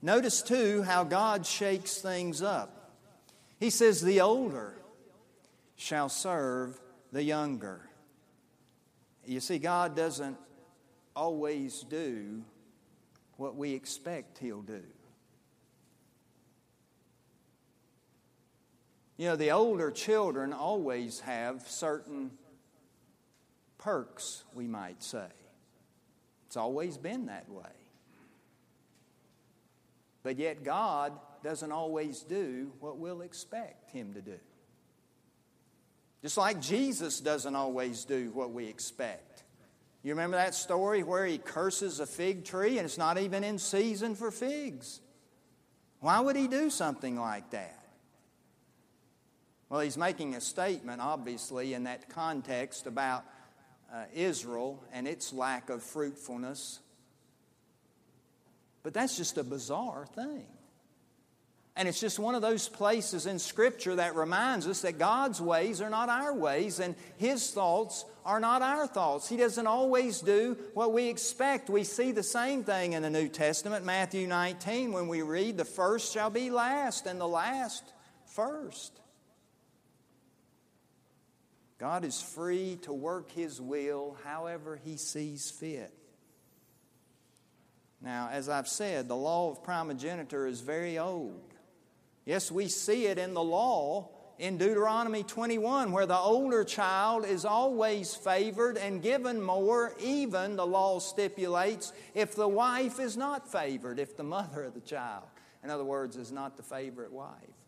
Notice 0.00 0.42
too 0.42 0.82
how 0.82 1.04
God 1.04 1.46
shakes 1.46 1.98
things 1.98 2.42
up. 2.42 2.90
He 3.60 3.70
says, 3.70 4.00
The 4.00 4.20
older 4.20 4.74
shall 5.76 6.08
serve 6.08 6.80
the 7.12 7.22
younger. 7.22 7.88
You 9.24 9.38
see, 9.38 9.58
God 9.58 9.94
doesn't 9.94 10.36
always 11.14 11.82
do 11.82 12.42
what 13.36 13.54
we 13.54 13.74
expect 13.74 14.38
He'll 14.38 14.62
do. 14.62 14.82
You 19.16 19.28
know, 19.28 19.36
the 19.36 19.50
older 19.50 19.90
children 19.90 20.52
always 20.52 21.20
have 21.20 21.68
certain 21.68 22.30
perks, 23.78 24.44
we 24.54 24.66
might 24.66 25.02
say. 25.02 25.26
It's 26.46 26.56
always 26.56 26.96
been 26.96 27.26
that 27.26 27.48
way. 27.50 27.64
But 30.22 30.38
yet, 30.38 30.64
God 30.64 31.12
doesn't 31.42 31.72
always 31.72 32.20
do 32.20 32.72
what 32.80 32.98
we'll 32.98 33.22
expect 33.22 33.90
Him 33.90 34.14
to 34.14 34.20
do. 34.20 34.38
Just 36.22 36.36
like 36.36 36.60
Jesus 36.60 37.20
doesn't 37.20 37.56
always 37.56 38.04
do 38.04 38.30
what 38.32 38.52
we 38.52 38.66
expect. 38.66 39.42
You 40.04 40.12
remember 40.12 40.36
that 40.36 40.54
story 40.54 41.02
where 41.02 41.26
He 41.26 41.38
curses 41.38 42.00
a 42.00 42.06
fig 42.06 42.44
tree 42.44 42.78
and 42.78 42.84
it's 42.84 42.98
not 42.98 43.18
even 43.18 43.42
in 43.42 43.58
season 43.58 44.14
for 44.14 44.30
figs? 44.30 45.00
Why 45.98 46.20
would 46.20 46.36
He 46.36 46.46
do 46.46 46.70
something 46.70 47.18
like 47.18 47.50
that? 47.50 47.81
Well, 49.72 49.80
he's 49.80 49.96
making 49.96 50.34
a 50.34 50.40
statement, 50.42 51.00
obviously, 51.00 51.72
in 51.72 51.84
that 51.84 52.10
context 52.10 52.86
about 52.86 53.24
uh, 53.90 54.04
Israel 54.12 54.84
and 54.92 55.08
its 55.08 55.32
lack 55.32 55.70
of 55.70 55.82
fruitfulness. 55.82 56.80
But 58.82 58.92
that's 58.92 59.16
just 59.16 59.38
a 59.38 59.42
bizarre 59.42 60.04
thing. 60.14 60.44
And 61.74 61.88
it's 61.88 61.98
just 61.98 62.18
one 62.18 62.34
of 62.34 62.42
those 62.42 62.68
places 62.68 63.24
in 63.24 63.38
Scripture 63.38 63.96
that 63.96 64.14
reminds 64.14 64.66
us 64.66 64.82
that 64.82 64.98
God's 64.98 65.40
ways 65.40 65.80
are 65.80 65.88
not 65.88 66.10
our 66.10 66.34
ways 66.34 66.78
and 66.78 66.94
His 67.16 67.50
thoughts 67.50 68.04
are 68.26 68.40
not 68.40 68.60
our 68.60 68.86
thoughts. 68.86 69.26
He 69.26 69.38
doesn't 69.38 69.66
always 69.66 70.20
do 70.20 70.54
what 70.74 70.92
we 70.92 71.08
expect. 71.08 71.70
We 71.70 71.84
see 71.84 72.12
the 72.12 72.22
same 72.22 72.62
thing 72.62 72.92
in 72.92 73.00
the 73.00 73.08
New 73.08 73.28
Testament, 73.28 73.86
Matthew 73.86 74.26
19, 74.26 74.92
when 74.92 75.08
we 75.08 75.22
read, 75.22 75.56
The 75.56 75.64
first 75.64 76.12
shall 76.12 76.28
be 76.28 76.50
last 76.50 77.06
and 77.06 77.18
the 77.18 77.26
last 77.26 77.84
first. 78.26 78.98
God 81.82 82.04
is 82.04 82.22
free 82.22 82.78
to 82.82 82.92
work 82.92 83.32
His 83.32 83.60
will 83.60 84.16
however 84.22 84.78
He 84.84 84.96
sees 84.96 85.50
fit. 85.50 85.92
Now, 88.00 88.28
as 88.30 88.48
I've 88.48 88.68
said, 88.68 89.08
the 89.08 89.16
law 89.16 89.50
of 89.50 89.64
primogeniture 89.64 90.46
is 90.46 90.60
very 90.60 90.96
old. 90.96 91.42
Yes, 92.24 92.52
we 92.52 92.68
see 92.68 93.06
it 93.06 93.18
in 93.18 93.34
the 93.34 93.42
law 93.42 94.10
in 94.38 94.58
Deuteronomy 94.58 95.24
21, 95.24 95.90
where 95.90 96.06
the 96.06 96.16
older 96.16 96.62
child 96.62 97.26
is 97.26 97.44
always 97.44 98.14
favored 98.14 98.78
and 98.78 99.02
given 99.02 99.42
more, 99.42 99.92
even 100.00 100.54
the 100.54 100.64
law 100.64 101.00
stipulates, 101.00 101.92
if 102.14 102.36
the 102.36 102.46
wife 102.46 103.00
is 103.00 103.16
not 103.16 103.50
favored, 103.50 103.98
if 103.98 104.16
the 104.16 104.22
mother 104.22 104.62
of 104.62 104.74
the 104.74 104.80
child, 104.80 105.24
in 105.64 105.70
other 105.70 105.82
words, 105.82 106.16
is 106.16 106.30
not 106.30 106.56
the 106.56 106.62
favorite 106.62 107.12
wife. 107.12 107.61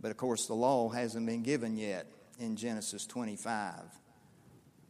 But 0.00 0.10
of 0.10 0.16
course, 0.16 0.46
the 0.46 0.54
law 0.54 0.88
hasn't 0.88 1.26
been 1.26 1.42
given 1.42 1.76
yet 1.76 2.06
in 2.38 2.56
Genesis 2.56 3.06
25. 3.06 3.74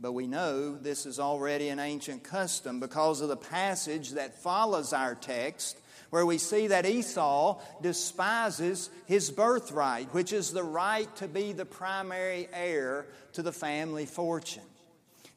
But 0.01 0.13
we 0.13 0.27
know 0.27 0.77
this 0.77 1.05
is 1.05 1.19
already 1.19 1.69
an 1.69 1.79
ancient 1.79 2.23
custom 2.23 2.81
because 2.81 3.21
of 3.21 3.29
the 3.29 3.37
passage 3.37 4.13
that 4.13 4.43
follows 4.43 4.93
our 4.93 5.15
text, 5.15 5.79
where 6.09 6.25
we 6.25 6.39
see 6.39 6.69
that 6.69 6.87
Esau 6.87 7.61
despises 7.83 8.89
his 9.07 9.31
birthright, 9.31 10.13
which 10.15 10.33
is 10.33 10.53
the 10.53 10.63
right 10.63 11.15
to 11.17 11.29
be 11.29 11.53
the 11.53 11.67
primary 11.67 12.49
heir 12.53 13.07
to 13.35 13.43
the 13.43 13.53
family 13.53 14.07
fortune. 14.07 14.63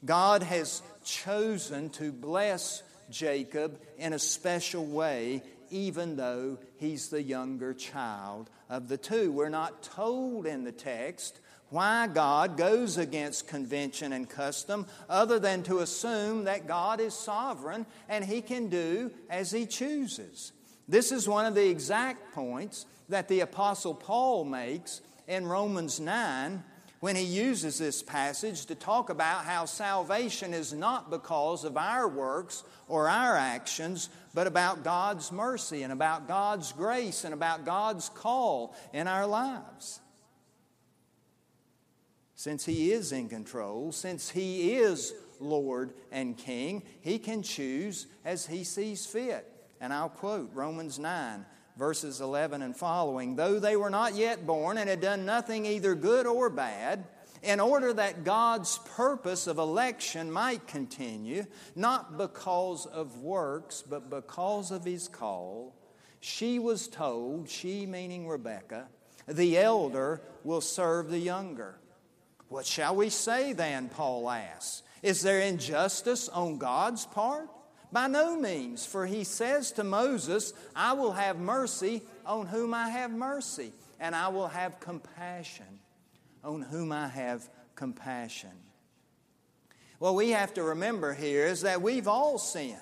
God 0.06 0.44
has 0.44 0.82
chosen 1.04 1.90
to 1.92 2.12
bless 2.12 2.84
Jacob 3.10 3.80
in 3.98 4.14
a 4.14 4.20
special 4.20 4.86
way 4.86 5.44
even 5.74 6.16
though 6.16 6.58
he's 6.78 7.10
the 7.10 7.22
younger 7.22 7.74
child 7.74 8.50
of 8.70 8.88
the 8.88 8.98
two. 8.98 9.32
We're 9.32 9.50
not 9.50 9.84
told 9.84 10.46
in 10.46 10.64
the 10.64 10.72
text 10.72 11.40
why 11.70 12.06
God 12.08 12.56
goes 12.56 13.00
against 13.00 13.48
convention 13.48 14.14
and 14.14 14.30
custom 14.30 14.86
other 15.10 15.40
than 15.40 15.64
to 15.64 15.80
assume 15.80 16.44
that 16.44 16.68
God 16.68 17.00
is 17.00 17.16
sovereign 17.16 17.88
and 18.08 18.24
he 18.24 18.42
can 18.42 18.70
do 18.70 19.10
as 19.30 19.52
he 19.52 19.66
chooses. 19.66 20.52
This 20.88 21.12
is 21.12 21.28
one 21.28 21.48
of 21.48 21.56
the 21.56 21.68
exact 21.68 22.34
points 22.34 22.86
that 23.10 23.28
the 23.28 23.40
Apostle 23.40 23.96
Paul 23.96 24.46
makes 24.46 25.02
in 25.28 25.48
Romans 25.48 26.00
9 26.00 26.64
when 27.04 27.18
he 27.18 27.24
uses 27.26 27.78
this 27.78 28.02
passage 28.02 28.66
to 28.66 28.76
talk 28.76 29.10
about 29.10 29.44
how 29.44 29.66
salvation 29.66 30.54
is 30.54 30.72
not 30.72 31.12
because 31.12 31.66
of 31.66 31.76
our 31.76 32.08
works 32.08 32.64
or 32.88 33.10
our 33.10 33.36
actions, 33.36 34.08
but 34.34 34.48
about 34.48 34.86
God's 34.86 35.30
mercy 35.30 35.84
and 35.84 35.92
about 35.92 36.30
God's 36.30 36.72
grace 36.72 37.26
and 37.26 37.34
about 37.34 37.66
God's 37.66 38.08
call 38.08 38.74
in 38.94 39.10
our 39.10 39.28
lives. 39.28 40.00
since 42.36 42.64
He 42.64 42.94
is 42.94 43.12
in 43.12 43.28
control, 43.28 43.92
since 43.92 44.30
He 44.30 44.76
is 44.76 45.14
Lord 45.42 45.92
and 46.10 46.38
King, 46.38 46.84
He 47.02 47.20
can 47.20 47.44
choose 47.44 48.08
as 48.24 48.46
He 48.46 48.64
sees 48.64 49.06
fit. 49.06 49.46
And 49.82 49.92
I'll 49.92 50.08
quote 50.08 50.52
Romans 50.54 51.00
9, 51.00 51.46
verses 51.78 52.22
11 52.22 52.62
and 52.62 52.76
following. 52.76 53.36
Though 53.36 53.60
they 53.60 53.76
were 53.76 53.90
not 53.90 54.16
yet 54.16 54.46
born 54.46 54.78
and 54.78 54.90
had 54.90 55.02
done 55.02 55.26
nothing 55.26 55.66
either 55.66 55.96
good 55.96 56.26
or 56.26 56.50
bad, 56.50 57.06
in 57.42 57.60
order 57.60 57.92
that 57.94 58.24
God's 58.24 58.80
purpose 58.96 59.48
of 59.48 59.58
election 59.58 60.32
might 60.32 60.66
continue, 60.66 61.46
not 61.76 62.18
because 62.18 62.86
of 62.86 63.18
works, 63.18 63.84
but 63.88 64.10
because 64.10 64.72
of 64.72 64.86
His 64.86 65.10
call, 65.10 65.76
she 66.22 66.58
was 66.58 66.88
told, 66.88 67.50
she 67.50 67.86
meaning 67.86 68.28
Rebekah, 68.28 68.88
the 69.28 69.58
elder 69.58 70.22
will 70.46 70.62
serve 70.62 71.10
the 71.10 71.20
younger. 71.20 71.76
What 72.48 72.66
shall 72.66 72.96
we 72.96 73.10
say 73.10 73.52
then? 73.52 73.90
Paul 73.90 74.30
asks. 74.30 74.84
Is 75.02 75.22
there 75.22 75.42
injustice 75.42 76.30
on 76.30 76.60
God's 76.60 77.06
part? 77.06 77.50
By 77.94 78.08
no 78.08 78.36
means, 78.36 78.88
for 78.88 79.06
he 79.06 79.24
says 79.24 79.72
to 79.74 79.84
Moses, 79.84 80.52
I 80.76 80.94
will 80.94 81.12
have 81.12 81.38
mercy 81.38 82.02
on 82.26 82.48
whom 82.48 82.74
I 82.74 82.90
have 82.90 83.12
mercy, 83.12 83.72
and 84.00 84.16
I 84.16 84.30
will 84.30 84.48
have 84.48 84.80
compassion 84.80 85.80
on 86.44 86.64
whom 86.64 86.92
I 86.92 87.08
have 87.08 87.48
compassion. 87.76 88.50
What 90.00 90.16
we 90.16 90.32
have 90.32 90.56
to 90.56 90.64
remember 90.64 91.14
here 91.14 91.46
is 91.46 91.62
that 91.62 91.84
we've 91.84 92.08
all 92.08 92.40
sinned 92.40 92.78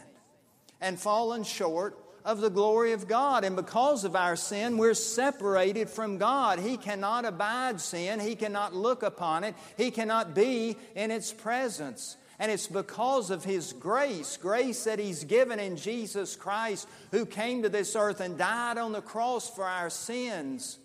and 0.80 0.98
fallen 0.98 1.44
short 1.44 2.00
of 2.24 2.40
the 2.40 2.50
glory 2.50 2.94
of 2.94 3.08
God. 3.08 3.44
And 3.44 3.56
because 3.56 4.06
of 4.06 4.16
our 4.16 4.38
sin, 4.38 4.78
we're 4.78 4.94
separated 4.94 5.90
from 5.90 6.20
God. 6.20 6.60
He 6.60 6.78
cannot 6.78 7.26
abide 7.26 7.82
sin, 7.82 8.22
He 8.22 8.36
cannot 8.36 8.74
look 8.74 9.04
upon 9.04 9.44
it, 9.44 9.56
He 9.78 9.92
cannot 9.92 10.34
be 10.34 10.78
in 10.96 11.12
its 11.12 11.34
presence. 11.34 12.16
And 12.42 12.52
it's 12.52 12.66
because 12.66 13.30
of 13.30 13.44
His 13.44 13.72
grace, 13.72 14.36
grace 14.36 14.86
that 14.86 14.98
He's 14.98 15.26
given 15.26 15.60
in 15.60 15.78
Jesus 15.78 16.36
Christ, 16.36 16.88
who 17.12 17.28
came 17.28 17.62
to 17.62 17.70
this 17.70 17.96
earth 17.96 18.20
and 18.20 18.36
died 18.36 18.80
on 18.80 18.94
the 18.94 19.02
cross 19.02 19.48
for 19.48 19.64
our 19.64 19.92
sins. 19.92 20.80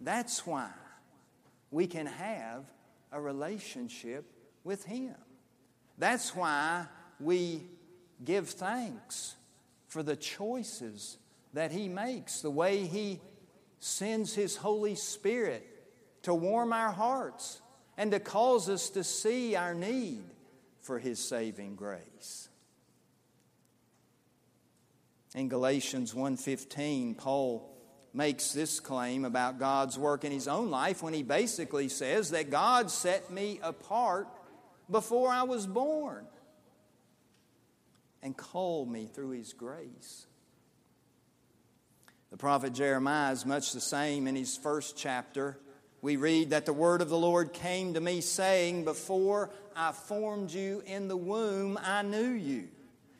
That's 0.00 0.46
why 0.46 0.70
we 1.70 1.86
can 1.86 2.06
have 2.06 2.64
a 3.12 3.20
relationship 3.20 4.24
with 4.64 4.86
Him. 4.86 5.14
That's 5.98 6.34
why 6.34 6.86
we 7.20 7.60
give 8.24 8.48
thanks 8.48 9.34
for 9.88 10.02
the 10.02 10.16
choices 10.16 11.18
that 11.52 11.72
He 11.72 11.90
makes, 11.90 12.40
the 12.40 12.50
way 12.50 12.86
He 12.86 13.20
sends 13.80 14.34
His 14.34 14.56
Holy 14.56 14.94
Spirit 14.94 15.62
to 16.22 16.32
warm 16.32 16.72
our 16.72 16.90
hearts 16.90 17.60
and 17.98 18.12
to 18.12 18.18
cause 18.18 18.70
us 18.70 18.88
to 18.90 19.04
see 19.04 19.56
our 19.56 19.74
need 19.74 20.24
for 20.86 20.98
His 20.98 21.18
saving 21.18 21.76
grace. 21.76 22.48
In 25.34 25.48
Galatians 25.48 26.14
1:15, 26.14 27.14
Paul 27.16 27.70
makes 28.14 28.52
this 28.52 28.80
claim 28.80 29.26
about 29.26 29.58
God's 29.58 29.98
work 29.98 30.24
in 30.24 30.32
his 30.32 30.48
own 30.48 30.70
life 30.70 31.02
when 31.02 31.12
he 31.12 31.22
basically 31.22 31.90
says 31.90 32.30
that 32.30 32.48
God 32.48 32.90
set 32.90 33.30
me 33.30 33.60
apart 33.62 34.26
before 34.90 35.28
I 35.28 35.42
was 35.42 35.66
born 35.66 36.26
and 38.22 38.34
called 38.34 38.90
me 38.90 39.06
through 39.06 39.30
His 39.30 39.52
grace. 39.52 40.26
The 42.30 42.36
prophet 42.36 42.72
Jeremiah 42.72 43.32
is 43.32 43.46
much 43.46 43.72
the 43.72 43.80
same 43.80 44.26
in 44.26 44.34
his 44.34 44.56
first 44.56 44.96
chapter. 44.96 45.58
We 46.06 46.14
read 46.14 46.50
that 46.50 46.66
the 46.66 46.72
word 46.72 47.02
of 47.02 47.08
the 47.08 47.18
Lord 47.18 47.52
came 47.52 47.94
to 47.94 48.00
me, 48.00 48.20
saying, 48.20 48.84
Before 48.84 49.50
I 49.74 49.90
formed 49.90 50.52
you 50.52 50.84
in 50.86 51.08
the 51.08 51.16
womb, 51.16 51.76
I 51.82 52.02
knew 52.02 52.30
you. 52.30 52.68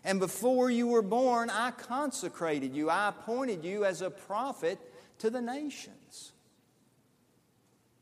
And 0.04 0.20
before 0.20 0.70
you 0.70 0.86
were 0.86 1.02
born, 1.02 1.50
I 1.50 1.72
consecrated 1.72 2.76
you. 2.76 2.88
I 2.88 3.08
appointed 3.08 3.64
you 3.64 3.84
as 3.84 4.02
a 4.02 4.10
prophet 4.10 4.78
to 5.18 5.30
the 5.30 5.40
nations. 5.40 6.30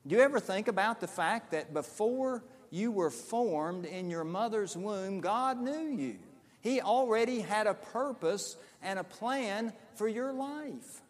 Do 0.07 0.17
you 0.17 0.21
ever 0.21 0.39
think 0.39 0.69
about 0.69 1.01
the 1.01 1.09
fact 1.09 1.53
that 1.53 1.73
before 1.73 2.45
you 2.69 2.93
were 2.93 3.09
formed 3.09 3.87
in 3.87 4.11
your 4.11 4.25
mother's 4.25 4.77
womb, 4.77 5.23
God 5.23 5.63
knew 5.63 5.97
you? 5.97 6.19
He 6.61 6.83
already 6.83 7.41
had 7.41 7.67
a 7.67 7.73
purpose 7.73 8.59
and 8.83 8.99
a 8.99 9.05
plan 9.05 9.73
for 9.95 10.07
your 10.07 10.35
life. 10.35 11.01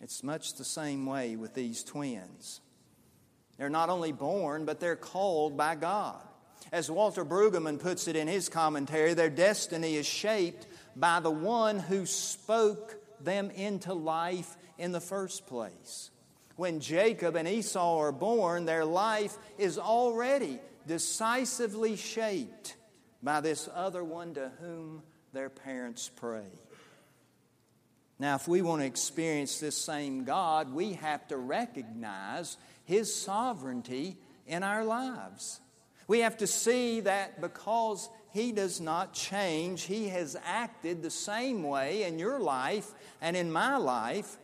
It's 0.00 0.22
much 0.22 0.54
the 0.54 0.64
same 0.64 1.04
way 1.06 1.36
with 1.36 1.54
these 1.54 1.84
twins. 1.84 2.60
They're 3.58 3.68
not 3.68 3.90
only 3.90 4.12
born, 4.12 4.64
but 4.64 4.80
they're 4.80 4.96
called 4.96 5.56
by 5.56 5.74
God. 5.74 6.22
As 6.72 6.90
Walter 6.90 7.24
Brueggemann 7.24 7.78
puts 7.78 8.08
it 8.08 8.16
in 8.16 8.28
his 8.28 8.48
commentary, 8.48 9.12
their 9.12 9.30
destiny 9.30 9.96
is 9.96 10.06
shaped 10.06 10.66
by 10.96 11.20
the 11.20 11.30
one 11.30 11.78
who 11.78 12.06
spoke 12.06 12.96
them 13.22 13.50
into 13.50 13.92
life 13.92 14.56
in 14.78 14.92
the 14.92 15.00
first 15.00 15.46
place. 15.46 16.10
When 16.56 16.80
Jacob 16.80 17.36
and 17.36 17.48
Esau 17.48 17.98
are 17.98 18.12
born, 18.12 18.64
their 18.64 18.84
life 18.84 19.36
is 19.58 19.78
already 19.78 20.58
decisively 20.86 21.96
shaped 21.96 22.76
by 23.22 23.40
this 23.40 23.68
other 23.74 24.02
one 24.02 24.34
to 24.34 24.50
whom 24.60 25.02
their 25.32 25.50
parents 25.50 26.10
pray. 26.14 26.46
Now, 28.20 28.34
if 28.34 28.46
we 28.46 28.60
want 28.60 28.82
to 28.82 28.86
experience 28.86 29.60
this 29.60 29.78
same 29.78 30.24
God, 30.24 30.74
we 30.74 30.92
have 30.92 31.26
to 31.28 31.38
recognize 31.38 32.58
His 32.84 33.14
sovereignty 33.14 34.18
in 34.46 34.62
our 34.62 34.84
lives. 34.84 35.58
We 36.06 36.18
have 36.20 36.36
to 36.36 36.46
see 36.46 37.00
that 37.00 37.40
because 37.40 38.10
He 38.34 38.52
does 38.52 38.78
not 38.78 39.14
change, 39.14 39.84
He 39.84 40.08
has 40.08 40.36
acted 40.44 41.02
the 41.02 41.10
same 41.10 41.62
way 41.62 42.02
in 42.02 42.18
your 42.18 42.38
life 42.38 42.92
and 43.22 43.38
in 43.38 43.50
my 43.50 43.78
life, 43.78 44.36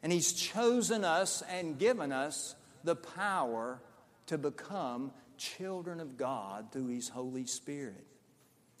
and 0.00 0.12
He's 0.12 0.32
chosen 0.32 1.04
us 1.04 1.42
and 1.50 1.76
given 1.76 2.12
us 2.12 2.54
the 2.84 2.94
power 2.94 3.80
to 4.26 4.38
become 4.38 5.10
children 5.36 5.98
of 5.98 6.16
God 6.16 6.70
through 6.70 6.86
His 6.86 7.08
Holy 7.08 7.46
Spirit. 7.46 8.06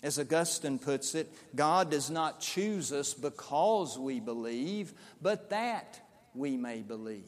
As 0.02 0.18
Augustine 0.18 0.78
puts 0.78 1.14
it, 1.14 1.32
God 1.56 1.90
does 1.90 2.08
not 2.08 2.40
choose 2.40 2.92
us 2.92 3.14
because 3.14 3.98
we 3.98 4.20
believe, 4.20 4.92
but 5.20 5.50
that 5.50 6.00
we 6.34 6.56
may 6.56 6.82
believe. 6.82 7.24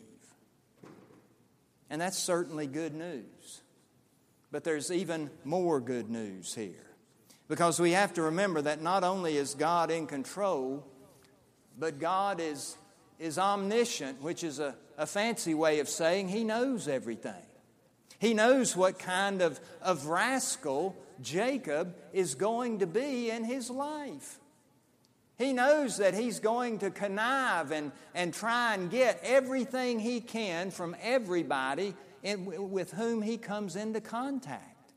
And 1.91 2.01
that's 2.01 2.17
certainly 2.17 2.69
good 2.69 2.95
news. 2.95 3.61
But 4.53 4.63
there's 4.63 4.93
even 4.93 5.31
more 5.45 5.81
good 5.81 6.09
news 6.09 6.55
here. 6.55 6.87
Because 7.49 7.81
we 7.81 7.93
have 7.93 8.15
to 8.15 8.23
remember 8.23 8.63
that 8.63 8.81
not 8.81 9.03
only 9.03 9.37
is 9.37 9.55
God 9.55 9.91
in 9.91 10.07
control, 10.07 10.87
but 11.77 11.99
God 11.99 12.41
is, 12.41 12.77
is 13.19 13.39
omniscient, 13.39 14.23
which 14.23 14.45
is 14.45 14.61
a, 14.61 14.77
a 14.97 15.07
fancy 15.07 15.55
way 15.55 15.81
of 15.81 15.89
saying 15.89 16.29
He 16.29 16.45
knows 16.45 16.87
everything. 16.87 17.43
He 18.21 18.35
knows 18.35 18.77
what 18.77 18.99
kind 18.99 19.41
of, 19.41 19.59
of 19.81 20.07
rascal 20.07 20.95
Jacob 21.23 21.97
is 22.13 22.35
going 22.35 22.81
to 22.81 22.87
be 22.87 23.31
in 23.31 23.45
his 23.45 23.71
life. 23.71 24.39
He 25.39 25.55
knows 25.55 25.97
that 25.97 26.13
he's 26.13 26.39
going 26.39 26.81
to 26.81 26.91
connive 26.91 27.73
and, 27.73 27.93
and 28.15 28.35
try 28.35 28.75
and 28.75 28.91
get 28.91 29.21
everything 29.25 29.99
he 29.99 30.21
can 30.21 30.71
from 30.71 30.95
everybody 31.01 31.95
in, 32.23 32.71
with 32.71 32.93
whom 32.93 33.23
he 33.23 33.39
comes 33.39 33.75
into 33.75 34.03
contact. 34.03 34.93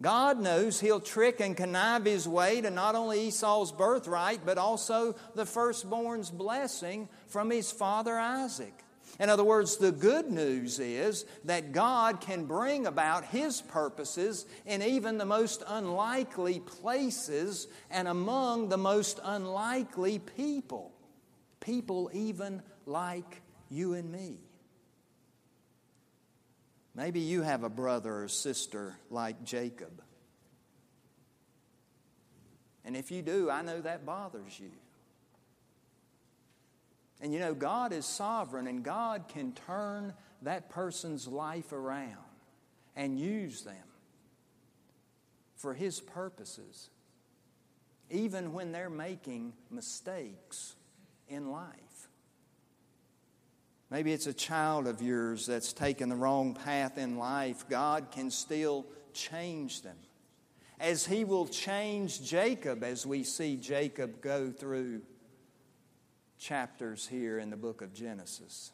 God 0.00 0.40
knows 0.40 0.80
he'll 0.80 1.00
trick 1.00 1.40
and 1.40 1.54
connive 1.54 2.06
his 2.06 2.26
way 2.26 2.62
to 2.62 2.70
not 2.70 2.94
only 2.94 3.28
Esau's 3.28 3.70
birthright, 3.70 4.46
but 4.46 4.56
also 4.56 5.14
the 5.34 5.44
firstborn's 5.44 6.30
blessing 6.30 7.10
from 7.26 7.50
his 7.50 7.70
father 7.70 8.18
Isaac. 8.18 8.82
In 9.18 9.30
other 9.30 9.44
words, 9.44 9.76
the 9.76 9.92
good 9.92 10.30
news 10.30 10.78
is 10.78 11.24
that 11.44 11.72
God 11.72 12.20
can 12.20 12.44
bring 12.44 12.86
about 12.86 13.24
His 13.24 13.62
purposes 13.62 14.46
in 14.66 14.82
even 14.82 15.18
the 15.18 15.24
most 15.24 15.62
unlikely 15.66 16.60
places 16.60 17.68
and 17.90 18.08
among 18.08 18.68
the 18.68 18.76
most 18.76 19.20
unlikely 19.22 20.18
people. 20.18 20.92
People 21.60 22.10
even 22.12 22.62
like 22.84 23.42
you 23.70 23.94
and 23.94 24.10
me. 24.10 24.38
Maybe 26.94 27.20
you 27.20 27.42
have 27.42 27.62
a 27.62 27.68
brother 27.68 28.22
or 28.22 28.28
sister 28.28 28.96
like 29.10 29.44
Jacob. 29.44 30.02
And 32.84 32.96
if 32.96 33.10
you 33.10 33.20
do, 33.20 33.50
I 33.50 33.62
know 33.62 33.80
that 33.80 34.06
bothers 34.06 34.58
you. 34.58 34.70
And 37.20 37.32
you 37.32 37.40
know, 37.40 37.54
God 37.54 37.92
is 37.92 38.04
sovereign, 38.04 38.66
and 38.66 38.82
God 38.82 39.24
can 39.28 39.52
turn 39.52 40.12
that 40.42 40.68
person's 40.68 41.26
life 41.26 41.72
around 41.72 42.16
and 42.94 43.18
use 43.18 43.62
them 43.62 43.76
for 45.56 45.72
His 45.72 46.00
purposes, 46.00 46.90
even 48.10 48.52
when 48.52 48.72
they're 48.72 48.90
making 48.90 49.54
mistakes 49.70 50.76
in 51.28 51.50
life. 51.50 52.08
Maybe 53.90 54.12
it's 54.12 54.26
a 54.26 54.34
child 54.34 54.86
of 54.86 55.00
yours 55.00 55.46
that's 55.46 55.72
taken 55.72 56.08
the 56.08 56.16
wrong 56.16 56.54
path 56.54 56.98
in 56.98 57.18
life. 57.18 57.68
God 57.68 58.10
can 58.10 58.30
still 58.30 58.84
change 59.12 59.82
them. 59.82 59.96
As 60.78 61.06
He 61.06 61.24
will 61.24 61.46
change 61.46 62.22
Jacob 62.22 62.82
as 62.82 63.06
we 63.06 63.22
see 63.22 63.56
Jacob 63.56 64.20
go 64.20 64.50
through 64.50 65.02
chapters 66.38 67.06
here 67.06 67.38
in 67.38 67.50
the 67.50 67.56
book 67.56 67.82
of 67.82 67.92
Genesis. 67.92 68.72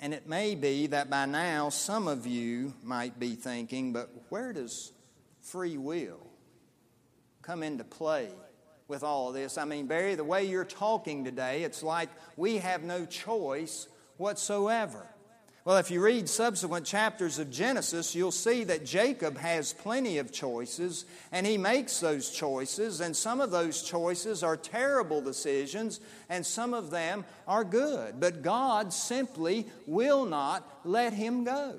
And 0.00 0.14
it 0.14 0.28
may 0.28 0.54
be 0.54 0.86
that 0.88 1.10
by 1.10 1.26
now 1.26 1.70
some 1.70 2.06
of 2.06 2.26
you 2.26 2.74
might 2.82 3.18
be 3.18 3.34
thinking, 3.34 3.92
but 3.92 4.10
where 4.28 4.52
does 4.52 4.92
free 5.40 5.76
will 5.76 6.20
come 7.42 7.62
into 7.62 7.84
play 7.84 8.28
with 8.86 9.02
all 9.02 9.28
of 9.28 9.34
this? 9.34 9.58
I 9.58 9.64
mean, 9.64 9.86
Barry, 9.86 10.14
the 10.14 10.24
way 10.24 10.44
you're 10.44 10.64
talking 10.64 11.24
today, 11.24 11.64
it's 11.64 11.82
like 11.82 12.10
we 12.36 12.58
have 12.58 12.84
no 12.84 13.06
choice 13.06 13.88
whatsoever. 14.18 15.06
Well, 15.68 15.76
if 15.76 15.90
you 15.90 16.00
read 16.00 16.30
subsequent 16.30 16.86
chapters 16.86 17.38
of 17.38 17.50
Genesis, 17.50 18.14
you'll 18.14 18.32
see 18.32 18.64
that 18.64 18.86
Jacob 18.86 19.36
has 19.36 19.74
plenty 19.74 20.16
of 20.16 20.32
choices, 20.32 21.04
and 21.30 21.46
he 21.46 21.58
makes 21.58 22.00
those 22.00 22.30
choices, 22.30 23.02
and 23.02 23.14
some 23.14 23.38
of 23.42 23.50
those 23.50 23.82
choices 23.82 24.42
are 24.42 24.56
terrible 24.56 25.20
decisions, 25.20 26.00
and 26.30 26.46
some 26.46 26.72
of 26.72 26.90
them 26.90 27.26
are 27.46 27.64
good. 27.64 28.18
But 28.18 28.40
God 28.40 28.94
simply 28.94 29.66
will 29.86 30.24
not 30.24 30.66
let 30.84 31.12
him 31.12 31.44
go. 31.44 31.74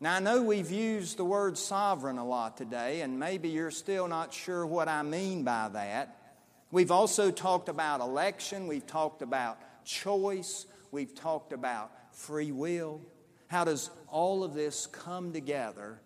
Now, 0.00 0.16
I 0.16 0.18
know 0.18 0.42
we've 0.42 0.72
used 0.72 1.18
the 1.18 1.24
word 1.24 1.56
sovereign 1.56 2.18
a 2.18 2.26
lot 2.26 2.56
today, 2.56 3.02
and 3.02 3.20
maybe 3.20 3.50
you're 3.50 3.70
still 3.70 4.08
not 4.08 4.34
sure 4.34 4.66
what 4.66 4.88
I 4.88 5.04
mean 5.04 5.44
by 5.44 5.68
that. 5.68 6.34
We've 6.72 6.90
also 6.90 7.30
talked 7.30 7.68
about 7.68 8.00
election, 8.00 8.66
we've 8.66 8.84
talked 8.84 9.22
about 9.22 9.58
choice, 9.84 10.66
we've 10.90 11.14
talked 11.14 11.52
about 11.52 11.92
free 12.16 12.50
will? 12.50 13.00
How 13.48 13.64
does 13.64 13.90
all 14.08 14.42
of 14.42 14.54
this 14.54 14.86
come 14.86 15.32
together 15.32 16.00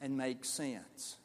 and 0.00 0.16
make 0.16 0.44
sense? 0.44 1.16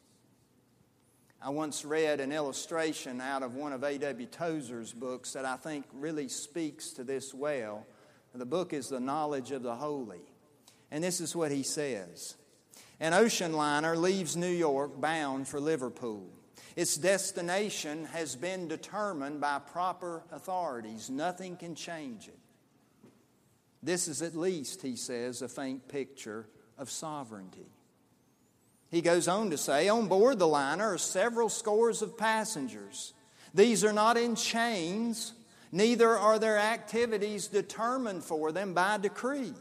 I 1.40 1.50
once 1.50 1.84
read 1.84 2.20
an 2.20 2.32
illustration 2.32 3.20
out 3.20 3.42
of 3.42 3.54
one 3.54 3.72
of 3.72 3.84
A.W. 3.84 4.26
Tozer's 4.26 4.92
books 4.92 5.32
that 5.34 5.44
I 5.44 5.56
think 5.56 5.86
really 5.92 6.28
speaks 6.28 6.90
to 6.92 7.04
this 7.04 7.32
well. 7.32 7.86
The 8.34 8.44
book 8.44 8.74
is 8.74 8.88
The 8.88 9.00
Knowledge 9.00 9.52
of 9.52 9.62
the 9.62 9.76
Holy. 9.76 10.20
And 10.90 11.02
this 11.02 11.20
is 11.20 11.34
what 11.34 11.50
he 11.50 11.62
says 11.62 12.34
An 13.00 13.14
ocean 13.14 13.52
liner 13.54 13.96
leaves 13.96 14.36
New 14.36 14.46
York 14.50 15.00
bound 15.00 15.48
for 15.48 15.60
Liverpool. 15.60 16.28
Its 16.74 16.96
destination 16.96 18.04
has 18.06 18.36
been 18.36 18.68
determined 18.68 19.40
by 19.40 19.58
proper 19.58 20.24
authorities, 20.30 21.08
nothing 21.08 21.56
can 21.56 21.74
change 21.74 22.28
it. 22.28 22.38
This 23.86 24.08
is 24.08 24.20
at 24.20 24.34
least, 24.34 24.82
he 24.82 24.96
says, 24.96 25.42
a 25.42 25.48
faint 25.48 25.86
picture 25.86 26.48
of 26.76 26.90
sovereignty. 26.90 27.70
He 28.90 29.00
goes 29.00 29.28
on 29.28 29.50
to 29.50 29.56
say, 29.56 29.88
on 29.88 30.08
board 30.08 30.40
the 30.40 30.48
liner 30.48 30.94
are 30.94 30.98
several 30.98 31.48
scores 31.48 32.02
of 32.02 32.18
passengers. 32.18 33.14
These 33.54 33.84
are 33.84 33.92
not 33.92 34.16
in 34.16 34.34
chains, 34.34 35.34
neither 35.70 36.18
are 36.18 36.40
their 36.40 36.58
activities 36.58 37.46
determined 37.46 38.24
for 38.24 38.50
them 38.50 38.74
by 38.74 38.98
decree. 38.98 39.54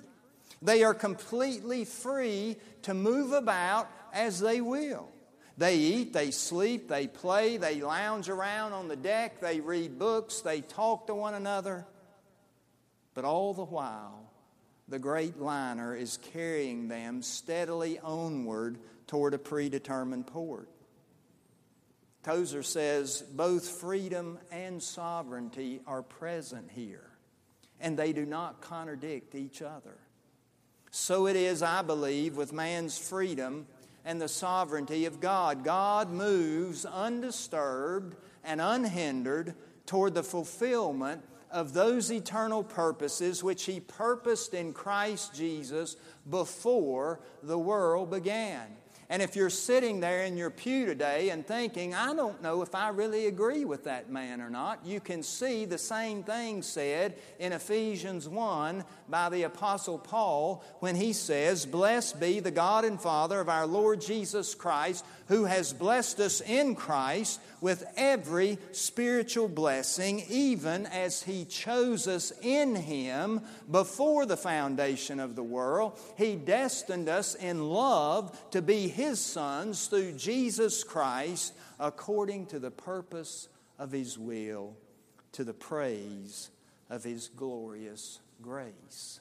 They 0.59 0.83
are 0.83 0.95
completely 0.95 1.85
free 1.85 2.57
to 2.81 2.95
move 2.95 3.31
about 3.31 3.91
as 4.11 4.39
they 4.39 4.59
will. 4.59 5.07
They 5.55 5.75
eat, 5.77 6.13
they 6.13 6.31
sleep, 6.31 6.89
they 6.89 7.05
play, 7.05 7.57
they 7.57 7.79
lounge 7.79 8.27
around 8.29 8.73
on 8.73 8.87
the 8.87 8.95
deck, 8.95 9.39
they 9.39 9.59
read 9.59 9.99
books, 9.99 10.41
they 10.41 10.61
talk 10.61 11.05
to 11.07 11.13
one 11.13 11.35
another. 11.35 11.85
But 13.15 13.25
all 13.25 13.53
the 13.53 13.65
while, 13.65 14.29
the 14.87 14.99
great 14.99 15.39
liner 15.39 15.95
is 15.95 16.19
carrying 16.33 16.89
them 16.89 17.23
steadily 17.23 17.97
onward 17.99 18.77
toward 19.07 19.33
a 19.33 19.39
predetermined 19.39 20.27
port. 20.27 20.69
Tozer 22.21 22.63
says 22.63 23.21
both 23.21 23.67
freedom 23.67 24.37
and 24.51 24.81
sovereignty 24.81 25.79
are 25.87 26.03
present 26.03 26.69
here, 26.71 27.09
and 27.79 27.97
they 27.97 28.13
do 28.13 28.25
not 28.25 28.61
contradict 28.61 29.33
each 29.33 29.61
other. 29.61 29.97
So 30.91 31.27
it 31.27 31.35
is, 31.35 31.61
I 31.61 31.81
believe, 31.81 32.35
with 32.35 32.53
man's 32.53 32.97
freedom 32.97 33.67
and 34.03 34.21
the 34.21 34.27
sovereignty 34.27 35.05
of 35.05 35.19
God. 35.19 35.63
God 35.63 36.09
moves 36.09 36.85
undisturbed 36.85 38.15
and 38.43 38.61
unhindered 38.61 39.55
toward 39.85 40.13
the 40.13 40.23
fulfillment 40.23 41.21
of 41.55 41.71
those 41.71 42.11
eternal 42.11 42.65
purposes 42.65 43.41
which 43.41 43.63
He 43.63 43.79
purposed 43.79 44.53
in 44.53 44.73
Christ 44.73 45.33
Jesus 45.33 45.95
before 46.29 47.21
the 47.41 47.57
world 47.57 48.11
began. 48.11 48.67
And 49.09 49.21
if 49.21 49.35
you're 49.35 49.51
sitting 49.51 49.99
there 49.99 50.23
in 50.23 50.35
your 50.35 50.49
pew 50.49 50.87
today 50.87 51.29
and 51.29 51.45
thinking, 51.45 51.93
I 51.93 52.15
don't 52.15 52.41
know 52.41 52.63
if 52.63 52.73
I 52.73 52.89
really 52.89 53.27
agree 53.27 53.63
with 53.63 53.83
that 53.83 54.09
man 54.09 54.41
or 54.41 54.49
not, 54.49 54.83
you 54.83 54.99
can 54.99 55.21
see 55.21 55.65
the 55.65 55.77
same 55.77 56.23
thing 56.23 56.63
said 56.63 57.15
in 57.37 57.53
Ephesians 57.53 58.27
1 58.27 58.83
by 59.07 59.29
the 59.29 59.43
Apostle 59.43 59.99
Paul 59.99 60.63
when 60.79 60.95
he 60.95 61.13
says, 61.13 61.67
Blessed 61.67 62.19
be 62.19 62.39
the 62.39 62.49
God 62.49 62.83
and 62.83 62.99
Father 62.99 63.39
of 63.39 63.47
our 63.47 63.67
Lord 63.67 64.01
Jesus 64.01 64.55
Christ, 64.55 65.05
who 65.27 65.45
has 65.45 65.71
blessed 65.71 66.19
us 66.19 66.41
in 66.41 66.75
Christ 66.75 67.39
with 67.61 67.83
every 67.97 68.59
spiritual 68.71 69.47
blessing, 69.47 70.23
even 70.29 70.85
as 70.85 71.23
He 71.23 71.45
chose 71.45 72.07
us 72.07 72.31
in 72.41 72.75
Him 72.75 73.41
before 73.71 74.25
the 74.25 74.37
foundation 74.37 75.19
of 75.19 75.35
the 75.35 75.43
world. 75.43 75.99
He 76.15 76.35
destined 76.35 77.09
us 77.09 77.33
in 77.33 77.69
love 77.69 78.37
to 78.51 78.61
be 78.61 78.87
His 78.95 79.19
sons 79.19 79.87
through 79.87 80.13
Jesus 80.13 80.85
Christ, 80.85 81.53
according 81.81 82.45
to 82.45 82.59
the 82.59 82.71
purpose 82.71 83.49
of 83.77 83.91
His 83.91 84.17
will, 84.17 84.77
to 85.33 85.43
the 85.43 85.53
praise 85.53 86.49
of 86.89 87.03
His 87.03 87.27
glorious 87.27 88.21
grace. 88.41 89.19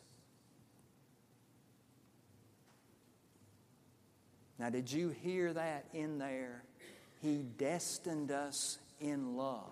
Now, 4.61 4.71
did 4.71 4.93
you 4.93 5.09
hear 5.09 5.53
that 5.53 5.87
in 5.93 6.19
there? 6.19 6.63
He 7.21 7.43
destined 7.59 8.31
us 8.31 8.79
in 9.01 9.37
love. 9.37 9.65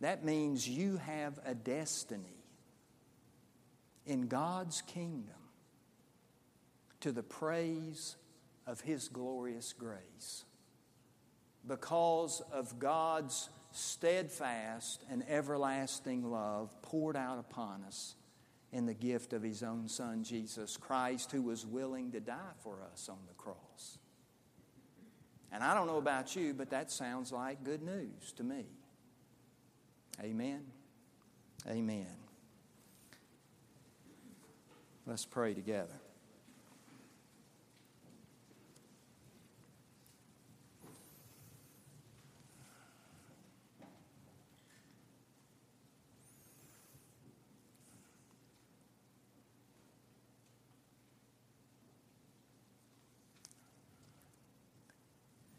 That 0.00 0.24
means 0.24 0.68
you 0.68 0.96
have 0.96 1.38
a 1.46 1.54
destiny 1.54 2.42
in 4.04 4.26
God's 4.26 4.82
kingdom 4.82 5.35
to 7.00 7.12
the 7.12 7.22
praise 7.22 8.16
of 8.66 8.80
His 8.80 9.08
glorious 9.08 9.72
grace. 9.72 10.44
Because 11.66 12.42
of 12.52 12.78
God's 12.78 13.48
steadfast 13.72 15.04
and 15.10 15.24
everlasting 15.28 16.30
love 16.30 16.70
poured 16.82 17.16
out 17.16 17.38
upon 17.38 17.82
us 17.84 18.14
in 18.72 18.86
the 18.86 18.94
gift 18.94 19.32
of 19.32 19.42
His 19.42 19.62
own 19.62 19.88
Son, 19.88 20.24
Jesus 20.24 20.76
Christ, 20.76 21.32
who 21.32 21.42
was 21.42 21.66
willing 21.66 22.12
to 22.12 22.20
die 22.20 22.54
for 22.62 22.78
us 22.92 23.08
on 23.08 23.18
the 23.28 23.34
cross. 23.34 23.98
And 25.52 25.62
I 25.62 25.74
don't 25.74 25.86
know 25.86 25.98
about 25.98 26.34
you, 26.36 26.54
but 26.54 26.70
that 26.70 26.90
sounds 26.90 27.32
like 27.32 27.64
good 27.64 27.82
news 27.82 28.32
to 28.36 28.44
me. 28.44 28.66
Amen. 30.22 30.62
Amen. 31.68 32.06
Let's 35.06 35.24
pray 35.24 35.54
together. 35.54 36.00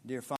Dear 0.08 0.22
Father, 0.22 0.36